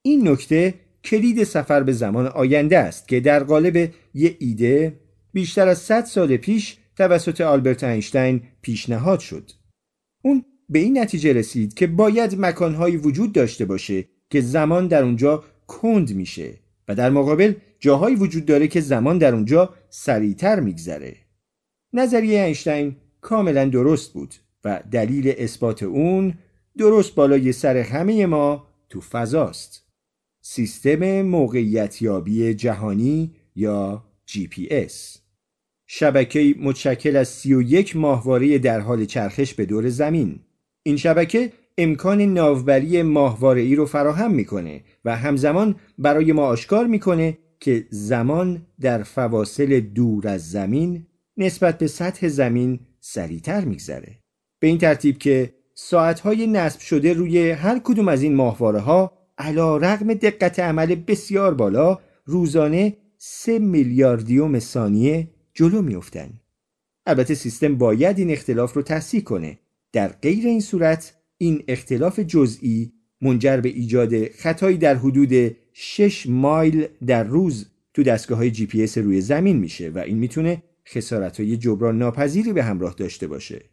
این 0.02 0.28
نکته 0.28 0.74
کلید 1.04 1.44
سفر 1.44 1.84
به 1.84 1.92
زمان 1.92 2.28
آینده 2.28 2.78
است 2.78 3.08
که 3.08 3.20
در 3.20 3.44
قالب 3.44 3.92
یه 4.14 4.36
ایده 4.40 5.00
بیشتر 5.34 5.68
از 5.68 5.78
100 5.78 6.06
سال 6.06 6.38
پیش 6.38 6.78
توسط 6.96 7.42
آلبرت 7.42 7.84
اینشتین 7.84 8.42
پیشنهاد 8.62 9.20
شد. 9.20 9.52
اون 10.24 10.46
به 10.70 10.80
این 10.80 11.00
نتیجه 11.00 11.34
رسید 11.34 11.74
که 11.74 11.88
باید 11.88 12.40
مکانهایی 12.40 12.98
وجود 12.98 13.34
داشته 13.34 13.66
باشه 13.66 14.06
که 14.30 14.42
زمان 14.42 14.88
در 14.88 15.04
اونجا 15.04 15.44
کند 15.68 16.16
میشه 16.16 16.54
و 16.88 16.96
در 16.96 17.10
مقابل 17.10 17.54
جاهایی 17.80 18.16
وجود 18.16 18.46
داره 18.46 18.68
که 18.68 18.82
زمان 18.82 19.18
در 19.18 19.34
اونجا 19.34 19.74
سریعتر 19.90 20.60
میگذره. 20.60 21.27
نظریه 21.94 22.44
اینشتین 22.44 22.96
کاملا 23.22 23.66
درست 23.66 24.14
بود 24.14 24.36
و 24.64 24.84
دلیل 24.92 25.34
اثبات 25.38 25.84
اون 25.84 26.34
درست 26.78 27.16
بالای 27.16 27.52
سر 27.52 27.78
همه 27.78 28.26
ما 28.26 28.68
تو 28.90 29.02
فضاست. 29.02 29.88
سیستم 30.42 31.22
موقعیتیابی 31.22 32.54
جهانی 32.54 33.36
یا 33.56 34.04
GPS 34.30 35.20
شبکه 35.88 36.56
متشکل 36.60 37.16
از 37.16 37.28
31 37.28 37.96
ماهواره 37.96 38.58
در 38.58 38.80
حال 38.80 39.06
چرخش 39.06 39.54
به 39.54 39.66
دور 39.66 39.90
زمین 39.90 40.40
این 40.84 40.98
شبکه 40.98 41.52
امکان 41.78 42.22
ناوبری 42.22 43.02
ماهواره 43.02 43.62
ای 43.62 43.76
رو 43.76 43.86
فراهم 43.86 44.34
می‌کنه 44.34 44.84
و 45.06 45.16
همزمان 45.16 45.76
برای 45.98 46.32
ما 46.32 46.46
آشکار 46.46 46.88
می‌کنه 46.88 47.38
که 47.60 47.88
زمان 47.90 48.66
در 48.82 49.04
فواصل 49.04 49.80
دور 49.80 50.28
از 50.28 50.52
زمین 50.52 51.07
نسبت 51.38 51.78
به 51.78 51.88
سطح 51.88 52.28
زمین 52.28 52.80
سریعتر 53.00 53.66
میگذره 53.66 54.20
به 54.60 54.68
این 54.68 54.78
ترتیب 54.78 55.18
که 55.18 55.54
ساعتهای 55.76 56.48
نصب 56.48 56.80
شده 56.80 57.14
روی 57.14 57.52
هر 57.52 57.80
کدوم 57.84 58.08
از 58.08 58.24
این 58.24 58.36
ماهواره 58.36 58.80
ها 58.80 59.18
علا 59.38 59.78
رغم 59.78 60.14
دقت 60.14 60.60
عمل 60.60 60.96
بسیار 60.96 61.54
بالا 61.54 62.00
روزانه 62.26 62.98
سه 63.18 63.60
میلیاردیوم 63.60 64.60
ثانیه 64.60 65.28
جلو 65.54 65.82
میافتن. 65.82 66.30
البته 67.06 67.36
سیستم 67.36 67.76
باید 67.76 68.20
این 68.20 68.32
اختلاف 68.32 68.74
رو 68.74 68.82
تصحیح 68.82 69.24
کنه. 69.24 69.60
در 69.94 70.08
غیر 70.08 70.48
این 70.48 70.60
صورت 70.60 71.14
این 71.38 71.64
اختلاف 71.68 72.20
جزئی 72.20 72.94
منجر 73.22 73.58
به 73.58 73.70
ایجاد 73.70 74.28
خطایی 74.28 74.78
در 74.78 74.96
حدود 74.96 75.56
6 75.74 76.28
مایل 76.30 76.88
در 77.08 77.24
روز 77.24 77.66
تو 77.94 78.04
دستگاه 78.04 78.38
های 78.38 78.52
جی 78.52 78.66
پی 78.66 78.84
اس 78.84 78.98
روی 78.98 79.22
زمین 79.22 79.58
میشه 79.58 79.90
و 79.90 79.98
این 79.98 80.18
می‌تونه 80.18 80.64
خسارت 80.88 81.40
های 81.40 81.58
جبران 81.58 81.98
ناپذیری 81.98 82.54
به 82.54 82.64
همراه 82.64 82.94
داشته 82.94 83.28
باشه. 83.28 83.66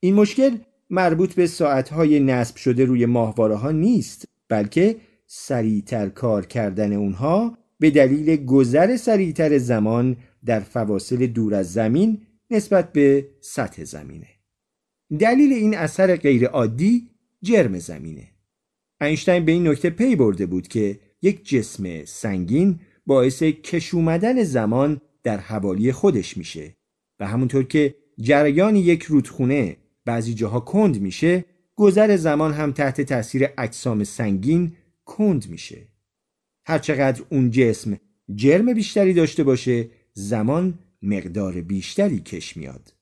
این 0.00 0.14
مشکل 0.14 0.56
مربوط 0.90 1.34
به 1.34 1.46
ساعت 1.46 1.88
های 1.88 2.20
نصب 2.20 2.56
شده 2.56 2.84
روی 2.84 3.06
ماهواره 3.06 3.54
ها 3.54 3.70
نیست 3.70 4.24
بلکه 4.48 4.96
سریعتر 5.26 6.08
کار 6.08 6.46
کردن 6.46 6.92
اونها 6.92 7.58
به 7.78 7.90
دلیل 7.90 8.44
گذر 8.44 8.96
سریعتر 8.96 9.58
زمان 9.58 10.16
در 10.44 10.60
فواصل 10.60 11.26
دور 11.26 11.54
از 11.54 11.72
زمین 11.72 12.18
نسبت 12.50 12.92
به 12.92 13.28
سطح 13.40 13.84
زمینه. 13.84 14.28
دلیل 15.18 15.52
این 15.52 15.76
اثر 15.76 16.16
غیرعادی 16.16 17.10
جرم 17.42 17.78
زمینه. 17.78 18.28
اینشتین 19.00 19.44
به 19.44 19.52
این 19.52 19.68
نکته 19.68 19.90
پی 19.90 20.16
برده 20.16 20.46
بود 20.46 20.68
که 20.68 21.00
یک 21.22 21.48
جسم 21.48 22.04
سنگین 22.04 22.80
باعث 23.06 23.42
کش 23.42 23.94
اومدن 23.94 24.42
زمان 24.42 25.00
در 25.22 25.40
حوالی 25.40 25.92
خودش 25.92 26.36
میشه 26.36 26.76
و 27.20 27.26
همونطور 27.26 27.64
که 27.64 27.94
جریان 28.20 28.76
یک 28.76 29.02
رودخونه 29.02 29.76
بعضی 30.04 30.34
جاها 30.34 30.60
کند 30.60 31.00
میشه 31.00 31.44
گذر 31.76 32.16
زمان 32.16 32.52
هم 32.52 32.72
تحت 32.72 33.00
تاثیر 33.00 33.48
اجسام 33.58 34.04
سنگین 34.04 34.72
کند 35.04 35.50
میشه. 35.50 35.88
هرچقدر 36.64 37.22
اون 37.28 37.50
جسم 37.50 37.98
جرم 38.34 38.74
بیشتری 38.74 39.14
داشته 39.14 39.44
باشه 39.44 39.90
زمان 40.12 40.78
مقدار 41.02 41.60
بیشتری 41.60 42.20
کش 42.20 42.56
میاد. 42.56 42.92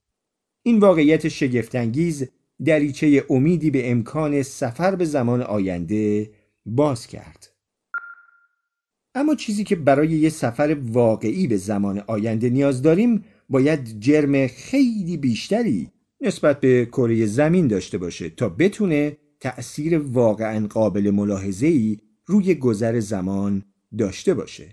این 0.62 0.78
واقعیت 0.78 1.28
شگفتانگیز 1.28 2.28
دریچه 2.64 3.24
امیدی 3.30 3.70
به 3.70 3.90
امکان 3.90 4.42
سفر 4.42 4.94
به 4.94 5.04
زمان 5.04 5.42
آینده 5.42 6.30
باز 6.66 7.06
کرد. 7.06 7.57
اما 9.18 9.34
چیزی 9.34 9.64
که 9.64 9.76
برای 9.76 10.08
یه 10.08 10.28
سفر 10.28 10.76
واقعی 10.82 11.46
به 11.46 11.56
زمان 11.56 12.02
آینده 12.06 12.50
نیاز 12.50 12.82
داریم 12.82 13.24
باید 13.48 14.00
جرم 14.00 14.46
خیلی 14.46 15.16
بیشتری 15.16 15.90
نسبت 16.20 16.60
به 16.60 16.86
کره 16.86 17.26
زمین 17.26 17.68
داشته 17.68 17.98
باشه 17.98 18.30
تا 18.30 18.48
بتونه 18.48 19.16
تأثیر 19.40 19.98
واقعا 19.98 20.66
قابل 20.66 21.10
ملاحظه‌ای 21.10 21.98
روی 22.26 22.54
گذر 22.54 23.00
زمان 23.00 23.62
داشته 23.98 24.34
باشه. 24.34 24.68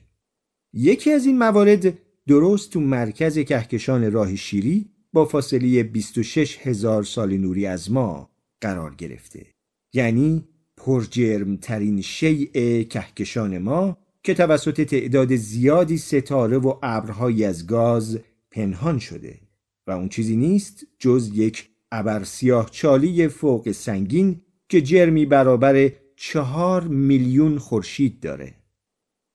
یکی 0.74 1.12
از 1.12 1.26
این 1.26 1.38
موارد 1.38 1.98
درست 2.28 2.70
تو 2.70 2.80
مرکز 2.80 3.40
کهکشان 3.40 4.12
راه 4.12 4.36
شیری 4.36 4.90
با 5.14 5.26
فاصله 5.26 5.84
26 5.84 6.58
هزار 6.68 7.04
سال 7.04 7.38
نوری 7.38 7.66
از 7.66 7.92
ما 7.92 8.30
قرار 8.62 8.96
گرفته. 8.96 9.46
یعنی 9.94 10.44
پرجرم 10.78 11.58
ترین 11.58 12.02
شیء 12.02 12.84
کهکشان 12.84 13.58
ما 13.58 13.98
که 14.26 14.34
توسط 14.34 14.82
تعداد 14.82 15.36
زیادی 15.36 15.98
ستاره 15.98 16.58
و 16.58 16.74
ابرهایی 16.84 17.46
از 17.46 17.68
گاز 17.68 18.20
پنهان 18.52 19.00
شده 19.00 19.40
و 19.88 19.92
اون 19.92 20.10
چیزی 20.10 20.36
نیست 20.36 20.86
جز 21.00 21.32
یک 21.34 21.70
ابر 21.92 22.24
سیاه 22.24 22.70
چالی 22.70 23.28
فوق 23.28 23.72
سنگین 23.72 24.42
که 24.70 24.82
جرمی 24.82 25.26
برابر 25.26 25.92
چهار 26.16 26.84
میلیون 26.84 27.58
خورشید 27.58 28.20
داره. 28.20 28.54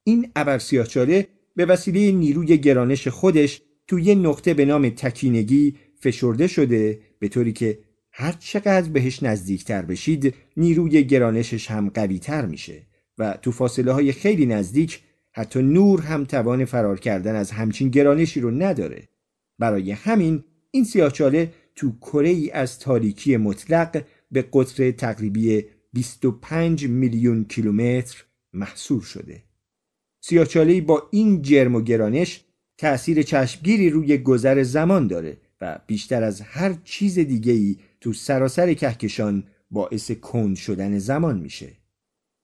این 0.05 0.31
ابر 0.37 0.59
سیاه 0.59 0.87
چاله 0.87 1.29
به 1.57 1.67
وسیله 1.67 2.13
نیروی 2.13 2.59
گرانش 2.59 3.09
خودش 3.09 3.63
توی 3.87 4.03
یه 4.03 4.15
نقطه 4.15 4.55
به 4.55 4.65
نام 4.65 4.89
تکینگی 4.89 5.77
فشرده 6.01 6.47
شده 6.47 7.01
به 7.19 7.29
طوری 7.29 7.53
که 7.53 7.79
هر 8.13 8.33
چقدر 8.33 8.89
بهش 8.89 9.23
نزدیکتر 9.23 9.83
بشید 9.83 10.35
نیروی 10.57 11.05
گرانشش 11.05 11.71
هم 11.71 11.89
قویتر 11.89 12.47
میشه 12.47 12.90
و 13.21 13.33
تو 13.43 13.53
فاصله 13.53 13.93
های 13.93 14.13
خیلی 14.13 14.47
نزدیک 14.47 15.01
حتی 15.33 15.63
نور 15.63 16.01
هم 16.01 16.25
توان 16.25 16.65
فرار 16.65 17.01
کردن 17.01 17.37
از 17.37 17.51
همچین 17.51 17.89
گرانشی 17.89 18.41
رو 18.41 18.51
نداره 18.51 19.09
برای 19.59 19.91
همین 19.91 20.45
این 20.71 20.85
سیاهچاله 20.85 21.53
تو 21.75 21.93
کره 22.01 22.29
ای 22.29 22.51
از 22.51 22.79
تاریکی 22.79 23.37
مطلق 23.37 24.05
به 24.31 24.43
قطر 24.53 24.91
تقریبی 24.91 25.65
25 25.93 26.87
میلیون 26.87 27.45
کیلومتر 27.45 28.25
محصور 28.53 29.03
شده. 29.03 29.43
سیاهچاله 30.21 30.81
با 30.81 31.09
این 31.11 31.43
جرم 31.43 31.75
و 31.75 31.81
گرانش 31.81 32.45
تأثیر 32.79 33.23
چشمگیری 33.23 33.91
روی 33.91 34.19
گذر 34.19 34.63
زمان 34.63 35.07
داره 35.07 35.37
و 35.61 35.81
بیشتر 35.87 36.23
از 36.23 36.41
هر 36.41 36.77
چیز 36.85 37.19
دیگه 37.19 37.53
ای 37.53 37.77
تو 38.01 38.13
سراسر 38.13 38.75
کهکشان 38.75 39.45
باعث 39.71 40.11
کند 40.11 40.57
شدن 40.57 40.99
زمان 40.99 41.39
میشه. 41.39 41.80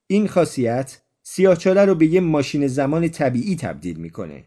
این 0.06 0.28
خاصیت 0.28 1.02
سیاهچاله 1.22 1.84
رو 1.84 1.94
به 1.94 2.06
یه 2.06 2.20
ماشین 2.20 2.66
زمان 2.66 3.08
طبیعی 3.08 3.56
تبدیل 3.56 3.96
می‌کنه. 3.96 4.44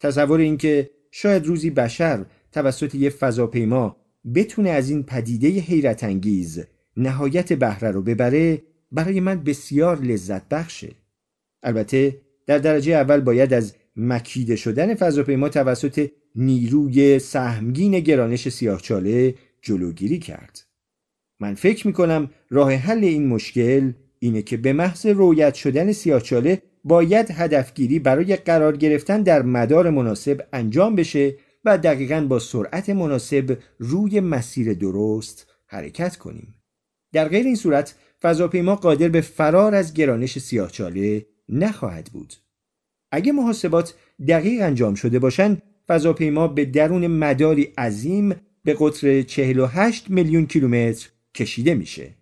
تصور 0.00 0.40
اینکه 0.40 0.90
شاید 1.10 1.46
روزی 1.46 1.70
بشر 1.70 2.26
توسط 2.52 2.94
یه 2.94 3.10
فضاپیما 3.10 3.96
بتونه 4.34 4.70
از 4.70 4.90
این 4.90 5.02
پدیده 5.02 5.48
حیرت 5.48 6.04
انگیز 6.04 6.64
نهایت 6.96 7.52
بهره 7.52 7.90
رو 7.90 8.02
ببره 8.02 8.62
برای 8.92 9.20
من 9.20 9.44
بسیار 9.44 10.00
لذت 10.00 10.48
بخشه. 10.48 10.92
البته 11.62 12.20
در 12.46 12.58
درجه 12.58 12.92
اول 12.92 13.20
باید 13.20 13.52
از 13.52 13.74
مکیده 13.96 14.56
شدن 14.56 14.94
فضاپیما 14.94 15.48
توسط 15.48 16.10
نیروی 16.34 17.18
سهمگین 17.18 18.00
گرانش 18.00 18.48
سیاهچاله 18.48 19.34
جلوگیری 19.62 20.18
کرد. 20.18 20.64
من 21.40 21.54
فکر 21.54 21.86
می 21.86 21.92
کنم 21.92 22.30
راه 22.50 22.72
حل 22.72 23.04
این 23.04 23.26
مشکل 23.26 23.92
اینه 24.22 24.42
که 24.42 24.56
به 24.56 24.72
محض 24.72 25.06
رویت 25.06 25.54
شدن 25.54 25.92
سیاهچاله 25.92 26.62
باید 26.84 27.30
هدفگیری 27.30 27.98
برای 27.98 28.36
قرار 28.36 28.76
گرفتن 28.76 29.22
در 29.22 29.42
مدار 29.42 29.90
مناسب 29.90 30.40
انجام 30.52 30.94
بشه 30.94 31.36
و 31.64 31.78
دقیقا 31.78 32.26
با 32.28 32.38
سرعت 32.38 32.90
مناسب 32.90 33.58
روی 33.78 34.20
مسیر 34.20 34.74
درست 34.74 35.46
حرکت 35.66 36.16
کنیم. 36.16 36.54
در 37.12 37.28
غیر 37.28 37.46
این 37.46 37.54
صورت 37.54 37.94
فضاپیما 38.22 38.76
قادر 38.76 39.08
به 39.08 39.20
فرار 39.20 39.74
از 39.74 39.94
گرانش 39.94 40.38
سیاهچاله 40.38 41.26
نخواهد 41.48 42.10
بود. 42.12 42.34
اگه 43.12 43.32
محاسبات 43.32 43.94
دقیق 44.28 44.62
انجام 44.62 44.94
شده 44.94 45.18
باشند، 45.18 45.62
فضاپیما 45.88 46.48
به 46.48 46.64
درون 46.64 47.06
مداری 47.06 47.62
عظیم 47.62 48.34
به 48.64 48.76
قطر 48.78 49.22
48 49.22 50.10
میلیون 50.10 50.46
کیلومتر 50.46 51.08
کشیده 51.34 51.74
میشه. 51.74 52.19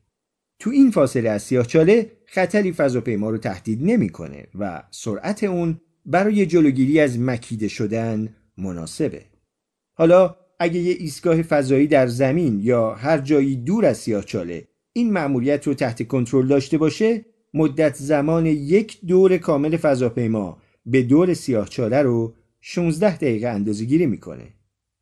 تو 0.59 0.71
این 0.71 0.91
فاصله 0.91 1.31
از 1.31 1.43
سیاهچاله 1.43 2.11
خطری 2.27 2.73
فضاپیما 2.73 3.31
رو 3.31 3.39
تهدید 3.39 3.79
نمی‌کنه 3.83 4.47
و 4.59 4.83
سرعت 4.91 5.45
اون 5.45 5.81
برای 6.07 6.47
جلوگیری 6.47 7.01
از 7.01 7.21
مکیده 7.21 7.69
شدن 7.69 8.35
مناسبه. 8.59 9.23
حالا 9.95 10.37
اگه 10.59 10.81
یه 10.81 10.97
ایستگاه 10.99 11.43
فضایی 11.43 11.87
در 11.87 12.07
زمین 12.07 12.61
یا 12.61 12.95
هر 12.95 13.19
جایی 13.19 13.57
دور 13.57 13.87
از 13.87 13.99
سیاهچاله 13.99 14.69
این 14.93 15.13
مأموریت 15.13 15.67
رو 15.67 15.75
تحت 15.75 16.09
کنترل 16.09 16.47
داشته 16.47 16.79
باشه 16.79 17.25
مدت 17.55 17.95
زمان 17.95 18.47
یک 18.47 18.99
دور 19.07 19.39
کامل 19.39 19.77
فضاپیما 19.77 20.59
به 20.87 21.03
دور 21.03 21.35
سیاهچاله 21.35 22.03
رو 22.03 22.35
16 22.61 23.17
دقیقه 23.17 23.49
اندازه 23.49 23.85
گیری 23.85 24.07
می‌کنه 24.07 24.49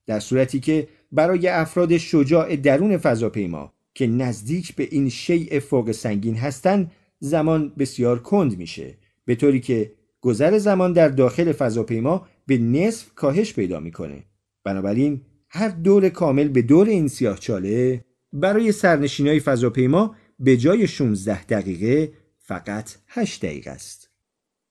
در 0.06 0.20
صورتی 0.20 0.60
که 0.60 0.88
برای 1.12 1.48
افراد 1.48 1.96
شجاع 1.96 2.56
درون 2.56 2.96
فضاپیما 2.96 3.75
که 3.96 4.06
نزدیک 4.06 4.74
به 4.74 4.88
این 4.90 5.08
شیء 5.08 5.60
فوق 5.60 5.92
سنگین 5.92 6.36
هستند 6.36 6.92
زمان 7.20 7.72
بسیار 7.78 8.18
کند 8.18 8.58
میشه 8.58 8.94
به 9.24 9.34
طوری 9.34 9.60
که 9.60 9.92
گذر 10.20 10.58
زمان 10.58 10.92
در 10.92 11.08
داخل 11.08 11.52
فضاپیما 11.52 12.26
به 12.46 12.58
نصف 12.58 13.14
کاهش 13.14 13.54
پیدا 13.54 13.80
می‌کنه 13.80 14.24
بنابراین 14.64 15.20
هر 15.48 15.68
دور 15.68 16.08
کامل 16.08 16.48
به 16.48 16.62
دور 16.62 16.86
این 16.86 17.08
سیاهچاله 17.08 18.04
برای 18.32 18.72
سرنشینای 18.72 19.40
فضاپیما 19.40 20.14
به 20.38 20.56
جای 20.56 20.86
16 20.86 21.44
دقیقه 21.44 22.12
فقط 22.38 22.90
8 23.08 23.44
دقیقه 23.44 23.70
است. 23.70 24.10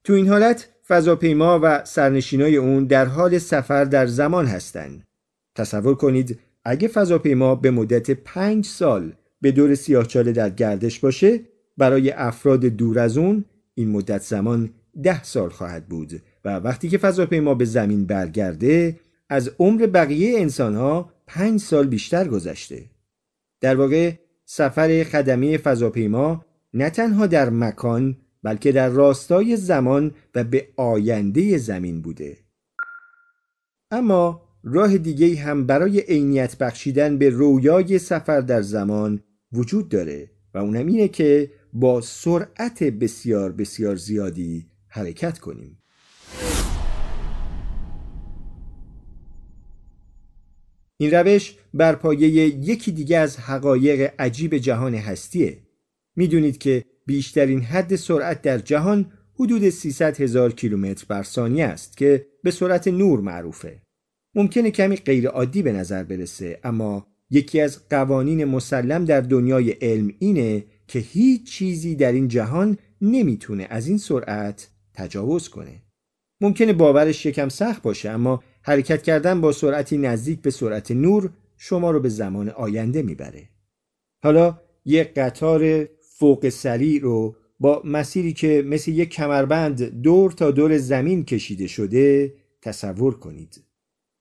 تو 0.03 0.13
این 0.13 0.27
حالت 0.27 0.69
فضاپیما 0.87 1.59
و 1.63 1.85
سرنشینای 1.85 2.57
اون 2.57 2.85
در 2.85 3.05
حال 3.05 3.37
سفر 3.37 3.83
در 3.83 4.07
زمان 4.07 4.45
هستند. 4.45 5.07
تصور 5.55 5.95
کنید 5.95 6.39
اگه 6.65 6.87
فضاپیما 6.87 7.55
به 7.55 7.71
مدت 7.71 8.11
5 8.11 8.65
سال 8.65 9.13
به 9.41 9.51
دور 9.51 9.75
سیاهچاله 9.75 10.31
در 10.31 10.49
گردش 10.49 10.99
باشه 10.99 11.39
برای 11.77 12.11
افراد 12.11 12.65
دور 12.65 12.99
از 12.99 13.17
اون 13.17 13.45
این 13.73 13.89
مدت 13.89 14.21
زمان 14.21 14.69
10 15.03 15.23
سال 15.23 15.49
خواهد 15.49 15.85
بود 15.85 16.21
و 16.45 16.55
وقتی 16.55 16.89
که 16.89 16.97
فضاپیما 16.97 17.53
به 17.53 17.65
زمین 17.65 18.05
برگرده 18.05 18.99
از 19.29 19.51
عمر 19.59 19.85
بقیه 19.85 20.39
انسانها 20.39 21.13
5 21.27 21.59
سال 21.59 21.87
بیشتر 21.87 22.27
گذشته. 22.27 22.85
در 23.61 23.75
واقع 23.75 24.11
سفر 24.45 25.03
خدمه 25.03 25.57
فضاپیما 25.57 26.45
نه 26.73 26.89
تنها 26.89 27.27
در 27.27 27.49
مکان 27.49 28.17
بلکه 28.43 28.71
در 28.71 28.89
راستای 28.89 29.57
زمان 29.57 30.11
و 30.35 30.43
به 30.43 30.67
آینده 30.77 31.57
زمین 31.57 32.01
بوده 32.01 32.37
اما 33.91 34.44
راه 34.67 34.97
دیگه 34.97 35.35
هم 35.35 35.65
برای 35.65 35.99
عینیت 35.99 36.57
بخشیدن 36.57 37.17
به 37.17 37.29
رویای 37.29 37.99
سفر 37.99 38.41
در 38.41 38.61
زمان 38.61 39.19
وجود 39.51 39.89
داره 39.89 40.29
و 40.53 40.57
اونم 40.57 40.87
اینه 40.87 41.07
که 41.07 41.51
با 41.73 42.01
سرعت 42.01 42.83
بسیار 42.83 43.51
بسیار 43.51 43.95
زیادی 43.95 44.65
حرکت 44.87 45.39
کنیم 45.39 45.77
این 50.97 51.11
روش 51.11 51.55
بر 51.73 51.95
پایه 51.95 52.29
یکی 52.45 52.91
دیگه 52.91 53.17
از 53.17 53.37
حقایق 53.37 54.13
عجیب 54.19 54.57
جهان 54.57 54.95
هستیه. 54.95 55.57
می‌دونید 56.15 56.57
که 56.57 56.83
بیشترین 57.05 57.61
حد 57.61 57.95
سرعت 57.95 58.41
در 58.41 58.57
جهان 58.57 59.11
حدود 59.39 59.69
300 59.69 60.21
هزار 60.21 60.53
کیلومتر 60.53 61.05
بر 61.07 61.23
ثانیه 61.23 61.65
است 61.65 61.97
که 61.97 62.25
به 62.43 62.51
سرعت 62.51 62.87
نور 62.87 63.19
معروفه. 63.19 63.84
ممکنه 64.35 64.71
کمی 64.71 64.95
غیر 64.95 65.27
عادی 65.27 65.61
به 65.61 65.71
نظر 65.71 66.03
برسه 66.03 66.59
اما 66.63 67.07
یکی 67.29 67.61
از 67.61 67.89
قوانین 67.89 68.45
مسلم 68.45 69.05
در 69.05 69.21
دنیای 69.21 69.71
علم 69.71 70.11
اینه 70.19 70.65
که 70.87 70.99
هیچ 70.99 71.51
چیزی 71.51 71.95
در 71.95 72.11
این 72.11 72.27
جهان 72.27 72.77
نمی‌تونه 73.01 73.67
از 73.69 73.87
این 73.87 73.97
سرعت 73.97 74.69
تجاوز 74.93 75.49
کنه. 75.49 75.81
ممکنه 76.41 76.73
باورش 76.73 77.25
یکم 77.25 77.49
سخت 77.49 77.81
باشه 77.81 78.09
اما 78.09 78.43
حرکت 78.61 79.03
کردن 79.03 79.41
با 79.41 79.51
سرعتی 79.51 79.97
نزدیک 79.97 80.41
به 80.41 80.51
سرعت 80.51 80.91
نور 80.91 81.29
شما 81.57 81.91
رو 81.91 81.99
به 81.99 82.09
زمان 82.09 82.49
آینده 82.49 83.01
می‌بره. 83.01 83.49
حالا 84.23 84.59
یک 84.85 85.13
قطار 85.13 85.89
فوق 86.17 86.49
سریع 86.49 87.01
رو 87.01 87.35
با 87.59 87.81
مسیری 87.85 88.33
که 88.33 88.63
مثل 88.67 88.91
یک 88.91 89.09
کمربند 89.09 89.83
دور 89.83 90.31
تا 90.31 90.51
دور 90.51 90.77
زمین 90.77 91.25
کشیده 91.25 91.67
شده 91.67 92.33
تصور 92.61 93.19
کنید. 93.19 93.64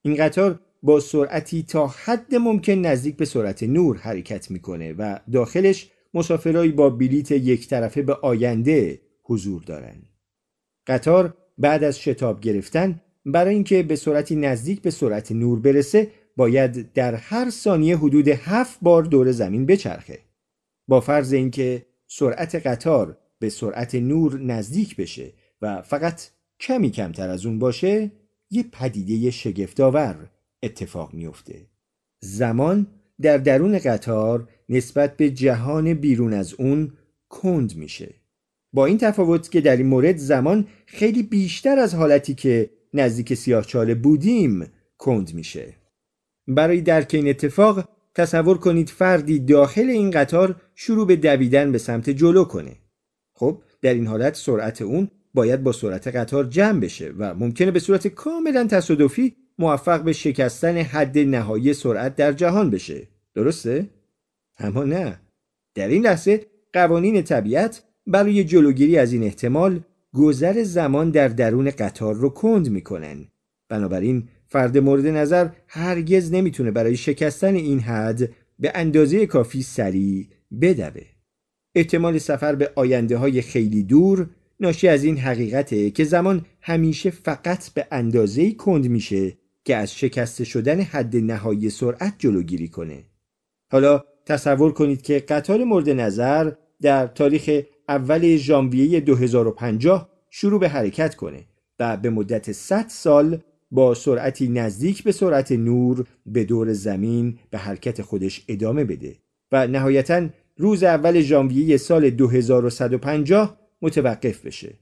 این 0.04 0.16
قطار 0.16 0.60
با 0.82 1.00
سرعتی 1.00 1.62
تا 1.62 1.86
حد 1.86 2.34
ممکن 2.34 2.72
نزدیک 2.72 3.16
به 3.16 3.24
سرعت 3.24 3.62
نور 3.62 3.96
حرکت 3.96 4.50
می‌کنه 4.50 4.92
و 4.92 5.18
داخلش 5.32 5.90
مسافرایی 6.14 6.72
با 6.72 6.90
بلیت 6.90 7.30
یک 7.30 7.68
طرفه 7.68 8.02
به 8.02 8.14
آینده 8.14 9.00
حضور 9.22 9.62
دارن. 9.62 10.02
قطار 10.86 11.34
بعد 11.58 11.84
از 11.84 12.00
شتاب 12.00 12.40
گرفتن 12.40 13.00
برای 13.26 13.54
اینکه 13.54 13.82
به 13.82 13.96
سرعتی 13.96 14.36
نزدیک 14.36 14.82
به 14.82 14.90
سرعت 14.90 15.32
نور 15.32 15.60
برسه 15.60 16.10
باید 16.36 16.92
در 16.92 17.14
هر 17.14 17.50
ثانیه 17.50 17.96
حدود 17.96 18.28
هفت 18.28 18.78
بار 18.82 19.02
دور 19.02 19.32
زمین 19.32 19.66
بچرخه 19.66 20.18
با 20.88 21.00
فرض 21.00 21.32
اینکه 21.32 21.86
سرعت 22.06 22.66
قطار 22.66 23.18
به 23.38 23.48
سرعت 23.48 23.94
نور 23.94 24.40
نزدیک 24.40 24.96
بشه 24.96 25.32
و 25.62 25.82
فقط 25.82 26.22
کمی 26.60 26.90
کمتر 26.90 27.28
از 27.28 27.46
اون 27.46 27.58
باشه 27.58 28.10
یه 28.50 28.62
پدیده 28.72 29.30
شگفتآور 29.30 30.30
اتفاق 30.62 31.14
میفته 31.14 31.66
زمان 32.20 32.86
در 33.20 33.38
درون 33.38 33.78
قطار 33.78 34.48
نسبت 34.68 35.16
به 35.16 35.30
جهان 35.30 35.94
بیرون 35.94 36.32
از 36.32 36.54
اون 36.54 36.92
کند 37.28 37.76
میشه. 37.76 38.14
با 38.72 38.86
این 38.86 38.98
تفاوت 38.98 39.50
که 39.50 39.60
در 39.60 39.76
این 39.76 39.86
مورد 39.86 40.16
زمان 40.16 40.66
خیلی 40.86 41.22
بیشتر 41.22 41.78
از 41.78 41.94
حالتی 41.94 42.34
که 42.34 42.70
نزدیک 42.94 43.34
سیاهچاله 43.34 43.94
بودیم 43.94 44.66
کند 44.98 45.34
میشه. 45.34 45.74
برای 46.48 46.80
درک 46.80 47.10
این 47.14 47.28
اتفاق 47.28 47.88
تصور 48.14 48.58
کنید 48.58 48.88
فردی 48.88 49.38
داخل 49.38 49.90
این 49.90 50.10
قطار 50.10 50.60
شروع 50.74 51.06
به 51.06 51.16
دویدن 51.16 51.72
به 51.72 51.78
سمت 51.78 52.10
جلو 52.10 52.44
کنه. 52.44 52.76
خب 53.34 53.62
در 53.82 53.94
این 53.94 54.06
حالت 54.06 54.34
سرعت 54.36 54.82
اون 54.82 55.10
باید 55.34 55.62
با 55.62 55.72
سرعت 55.72 56.08
قطار 56.08 56.44
جمع 56.44 56.80
بشه 56.80 57.12
و 57.18 57.34
ممکنه 57.34 57.70
به 57.70 57.78
صورت 57.78 58.08
کاملا 58.08 58.66
تصادفی 58.66 59.36
موفق 59.58 60.02
به 60.02 60.12
شکستن 60.12 60.76
حد 60.76 61.18
نهایی 61.18 61.74
سرعت 61.74 62.16
در 62.16 62.32
جهان 62.32 62.70
بشه. 62.70 63.08
درسته؟ 63.34 63.90
اما 64.58 64.84
نه. 64.84 65.20
در 65.74 65.88
این 65.88 66.02
لحظه 66.02 66.46
قوانین 66.72 67.22
طبیعت 67.22 67.82
برای 68.06 68.44
جلوگیری 68.44 68.98
از 68.98 69.12
این 69.12 69.22
احتمال 69.22 69.80
گذر 70.12 70.62
زمان 70.62 71.10
در 71.10 71.28
درون 71.28 71.70
قطار 71.70 72.14
رو 72.14 72.28
کند 72.28 72.70
می‌کنن. 72.70 73.24
بنابراین 73.68 74.28
فرد 74.46 74.78
مورد 74.78 75.06
نظر 75.06 75.48
هرگز 75.68 76.32
نمی‌تونه 76.32 76.70
برای 76.70 76.96
شکستن 76.96 77.54
این 77.54 77.80
حد 77.80 78.30
به 78.58 78.72
اندازه 78.74 79.26
کافی 79.26 79.62
سریع 79.62 80.28
بدوه. 80.60 81.02
احتمال 81.74 82.18
سفر 82.18 82.54
به 82.54 82.72
آینده 82.74 83.16
های 83.16 83.42
خیلی 83.42 83.82
دور 83.82 84.30
ناشی 84.60 84.88
از 84.88 85.04
این 85.04 85.18
حقیقته 85.18 85.90
که 85.90 86.04
زمان 86.04 86.44
همیشه 86.60 87.10
فقط 87.10 87.72
به 87.74 87.86
اندازه 87.90 88.52
کند 88.52 88.88
میشه 88.88 89.32
که 89.64 89.76
از 89.76 89.94
شکسته 89.94 90.44
شدن 90.44 90.80
حد 90.80 91.16
نهایی 91.16 91.70
سرعت 91.70 92.14
جلوگیری 92.18 92.68
کنه. 92.68 93.04
حالا 93.72 94.04
تصور 94.26 94.72
کنید 94.72 95.02
که 95.02 95.18
قطار 95.18 95.64
مورد 95.64 95.90
نظر 95.90 96.52
در 96.82 97.06
تاریخ 97.06 97.62
اول 97.88 98.36
ژانویه 98.36 99.00
2050 99.00 100.08
شروع 100.30 100.60
به 100.60 100.68
حرکت 100.68 101.14
کنه 101.14 101.44
و 101.78 101.96
به 101.96 102.10
مدت 102.10 102.52
100 102.52 102.84
سال 102.88 103.38
با 103.70 103.94
سرعتی 103.94 104.48
نزدیک 104.48 105.02
به 105.02 105.12
سرعت 105.12 105.52
نور 105.52 106.04
به 106.26 106.44
دور 106.44 106.72
زمین 106.72 107.38
به 107.50 107.58
حرکت 107.58 108.02
خودش 108.02 108.44
ادامه 108.48 108.84
بده 108.84 109.16
و 109.52 109.66
نهایتا 109.66 110.28
روز 110.56 110.82
اول 110.82 111.20
ژانویه 111.20 111.76
سال 111.76 112.10
2150 112.10 113.63
متوقف 113.84 114.46
بشه. 114.46 114.74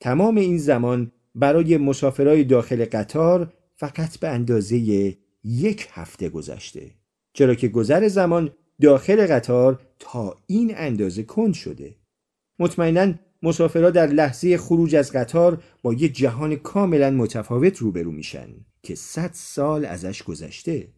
تمام 0.00 0.36
این 0.36 0.58
زمان 0.58 1.12
برای 1.34 1.76
مسافرای 1.76 2.44
داخل 2.44 2.84
قطار 2.92 3.52
فقط 3.76 4.18
به 4.18 4.28
اندازه 4.28 4.76
یک 5.44 5.88
هفته 5.90 6.28
گذشته. 6.28 6.90
چرا 7.32 7.54
که 7.54 7.68
گذر 7.68 8.08
زمان 8.08 8.52
داخل 8.80 9.26
قطار 9.26 9.80
تا 9.98 10.36
این 10.46 10.72
اندازه 10.76 11.22
کند 11.22 11.54
شده. 11.54 11.94
مطمئنا 12.58 13.14
مسافرها 13.42 13.90
در 13.90 14.06
لحظه 14.06 14.58
خروج 14.58 14.96
از 14.96 15.12
قطار 15.12 15.62
با 15.82 15.94
یه 15.94 16.08
جهان 16.08 16.56
کاملا 16.56 17.10
متفاوت 17.10 17.78
روبرو 17.78 18.10
میشن 18.10 18.48
که 18.82 18.94
صد 18.94 19.30
سال 19.32 19.84
ازش 19.84 20.22
گذشته 20.22 20.88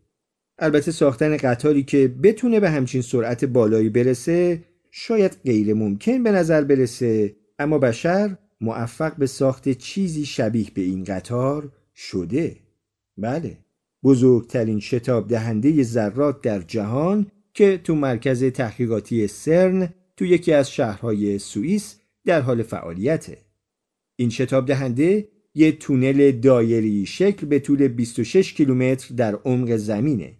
البته 0.59 0.92
ساختن 0.92 1.37
قطاری 1.37 1.83
که 1.83 2.09
بتونه 2.09 2.61
به 2.61 2.71
همچین 2.71 3.03
سرعت 3.03 3.45
بالایی 3.45 3.88
برسه 3.88 4.64
شاید 4.94 5.37
غیر 5.44 5.74
ممکن 5.74 6.22
به 6.22 6.33
نظر 6.33 6.64
برسه 6.64 7.37
اما 7.59 7.78
بشر 7.78 8.37
موفق 8.61 9.16
به 9.16 9.26
ساخت 9.26 9.68
چیزی 9.68 10.24
شبیه 10.24 10.66
به 10.74 10.83
این 10.83 11.05
قطار 11.05 11.72
شده 11.94 12.57
بله 13.18 13.59
بزرگترین 14.05 14.81
شتاب 14.81 15.28
دهنده 15.28 15.83
ذرات 15.83 16.40
در 16.40 16.61
جهان 16.61 17.26
که 17.55 17.81
تو 17.85 17.94
مرکز 17.94 18.44
تحقیقاتی 18.44 19.26
سرن 19.26 19.88
تو 20.16 20.24
یکی 20.24 20.52
از 20.52 20.70
شهرهای 20.70 21.38
سوئیس 21.38 21.96
در 22.24 22.40
حال 22.40 22.62
فعالیته. 22.62 23.38
این 24.16 24.31
شتاب 24.31 24.66
دهنده 24.66 25.28
یه 25.55 25.72
تونل 25.72 26.31
دایری 26.31 27.07
شکل 27.07 27.46
به 27.46 27.59
طول 27.59 27.88
26 27.88 28.52
کیلومتر 28.52 29.14
در 29.14 29.35
عمق 29.35 29.76
زمینه. 29.76 30.33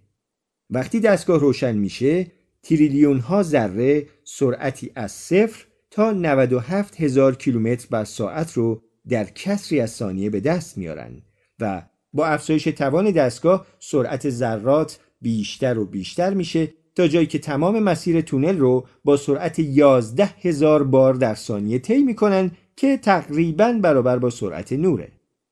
وقتی 0.71 1.01
دستگاه 1.01 1.41
روشن 1.41 1.79
میشه، 1.79 2.27
تریلیون 2.62 3.18
ها 3.18 3.42
ذره 3.42 4.07
سرعتی 4.25 4.90
از 4.94 5.12
صفر 5.12 5.64
تا 5.90 6.12
97 6.12 7.01
هزار 7.01 7.37
کیلومتر 7.37 7.87
بر 7.90 8.05
ساعت 8.05 8.53
رو 8.53 8.83
در 9.09 9.25
کسری 9.25 9.81
از 9.81 9.90
ثانیه 9.90 10.31
به 10.31 10.40
دست 10.40 10.79
میارن 10.79 11.22
و 11.61 11.83
با 12.12 12.27
افزایش 12.27 12.64
توان 12.64 13.11
دستگاه 13.11 13.66
سرعت 13.79 14.31
ذرات 14.31 14.98
بیشتر 15.20 15.79
و 15.79 15.85
بیشتر 15.85 16.35
میشه 16.35 16.68
تا 16.94 17.09
جایی 17.09 17.27
که 17.27 17.38
تمام 17.38 17.79
مسیر 17.79 18.20
تونل 18.20 18.59
رو 18.59 18.87
با 19.05 19.16
سرعت 19.16 19.59
11 19.59 20.25
هزار 20.25 20.83
بار 20.83 21.14
در 21.14 21.35
ثانیه 21.35 21.79
طی 21.79 22.03
می‌کنن 22.03 22.51
که 22.77 22.96
تقریبا 22.96 23.72
برابر 23.72 24.18
با 24.18 24.31
سرعت 24.31 24.72
نوره. 24.72 25.09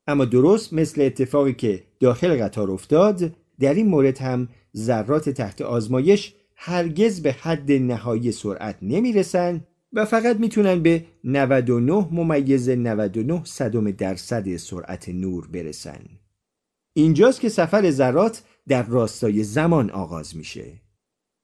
اما 0.07 0.25
درست 0.25 0.73
مثل 0.73 1.01
اتفاقی 1.01 1.53
که 1.53 1.83
داخل 1.99 2.43
قطار 2.43 2.71
افتاد 2.71 3.31
در 3.59 3.73
این 3.73 3.87
مورد 3.87 4.17
هم 4.17 4.49
ذرات 4.77 5.29
تحت 5.29 5.61
آزمایش 5.61 6.33
هرگز 6.63 7.21
به 7.21 7.31
حد 7.31 7.71
نهایی 7.71 8.31
سرعت 8.31 8.77
نمی‌رسن 8.81 9.61
و 9.93 10.05
فقط 10.05 10.39
می‌تونن 10.39 10.83
به 10.83 11.05
99 11.23 12.07
ممیز 12.11 12.69
99 12.69 13.41
صدم 13.45 13.91
درصد 13.91 14.55
سرعت 14.55 15.09
نور 15.09 15.47
برسن. 15.47 15.99
اینجاست 16.93 17.41
که 17.41 17.49
سفر 17.49 17.91
ذرات 17.91 18.43
در 18.67 18.83
راستای 18.83 19.43
زمان 19.43 19.89
آغاز 19.89 20.37
میشه. 20.37 20.81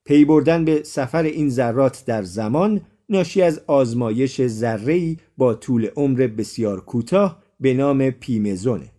پی 0.06 0.26
بردن 0.26 0.66
به 0.66 0.84
سفر 0.84 1.24
این 1.24 1.50
ذرات 1.50 2.04
در 2.06 2.24
زمان 2.24 2.82
ناشی 3.10 3.42
از 3.42 3.62
آزمایش 3.68 4.48
ذره‌ای 4.48 5.18
با 5.38 5.54
طول 5.54 5.88
عمر 5.96 6.28
بسیار 6.28 6.82
کوتاه 6.82 7.44
به 7.60 7.74
نام 7.74 8.10
پیمزونه. 8.10 8.92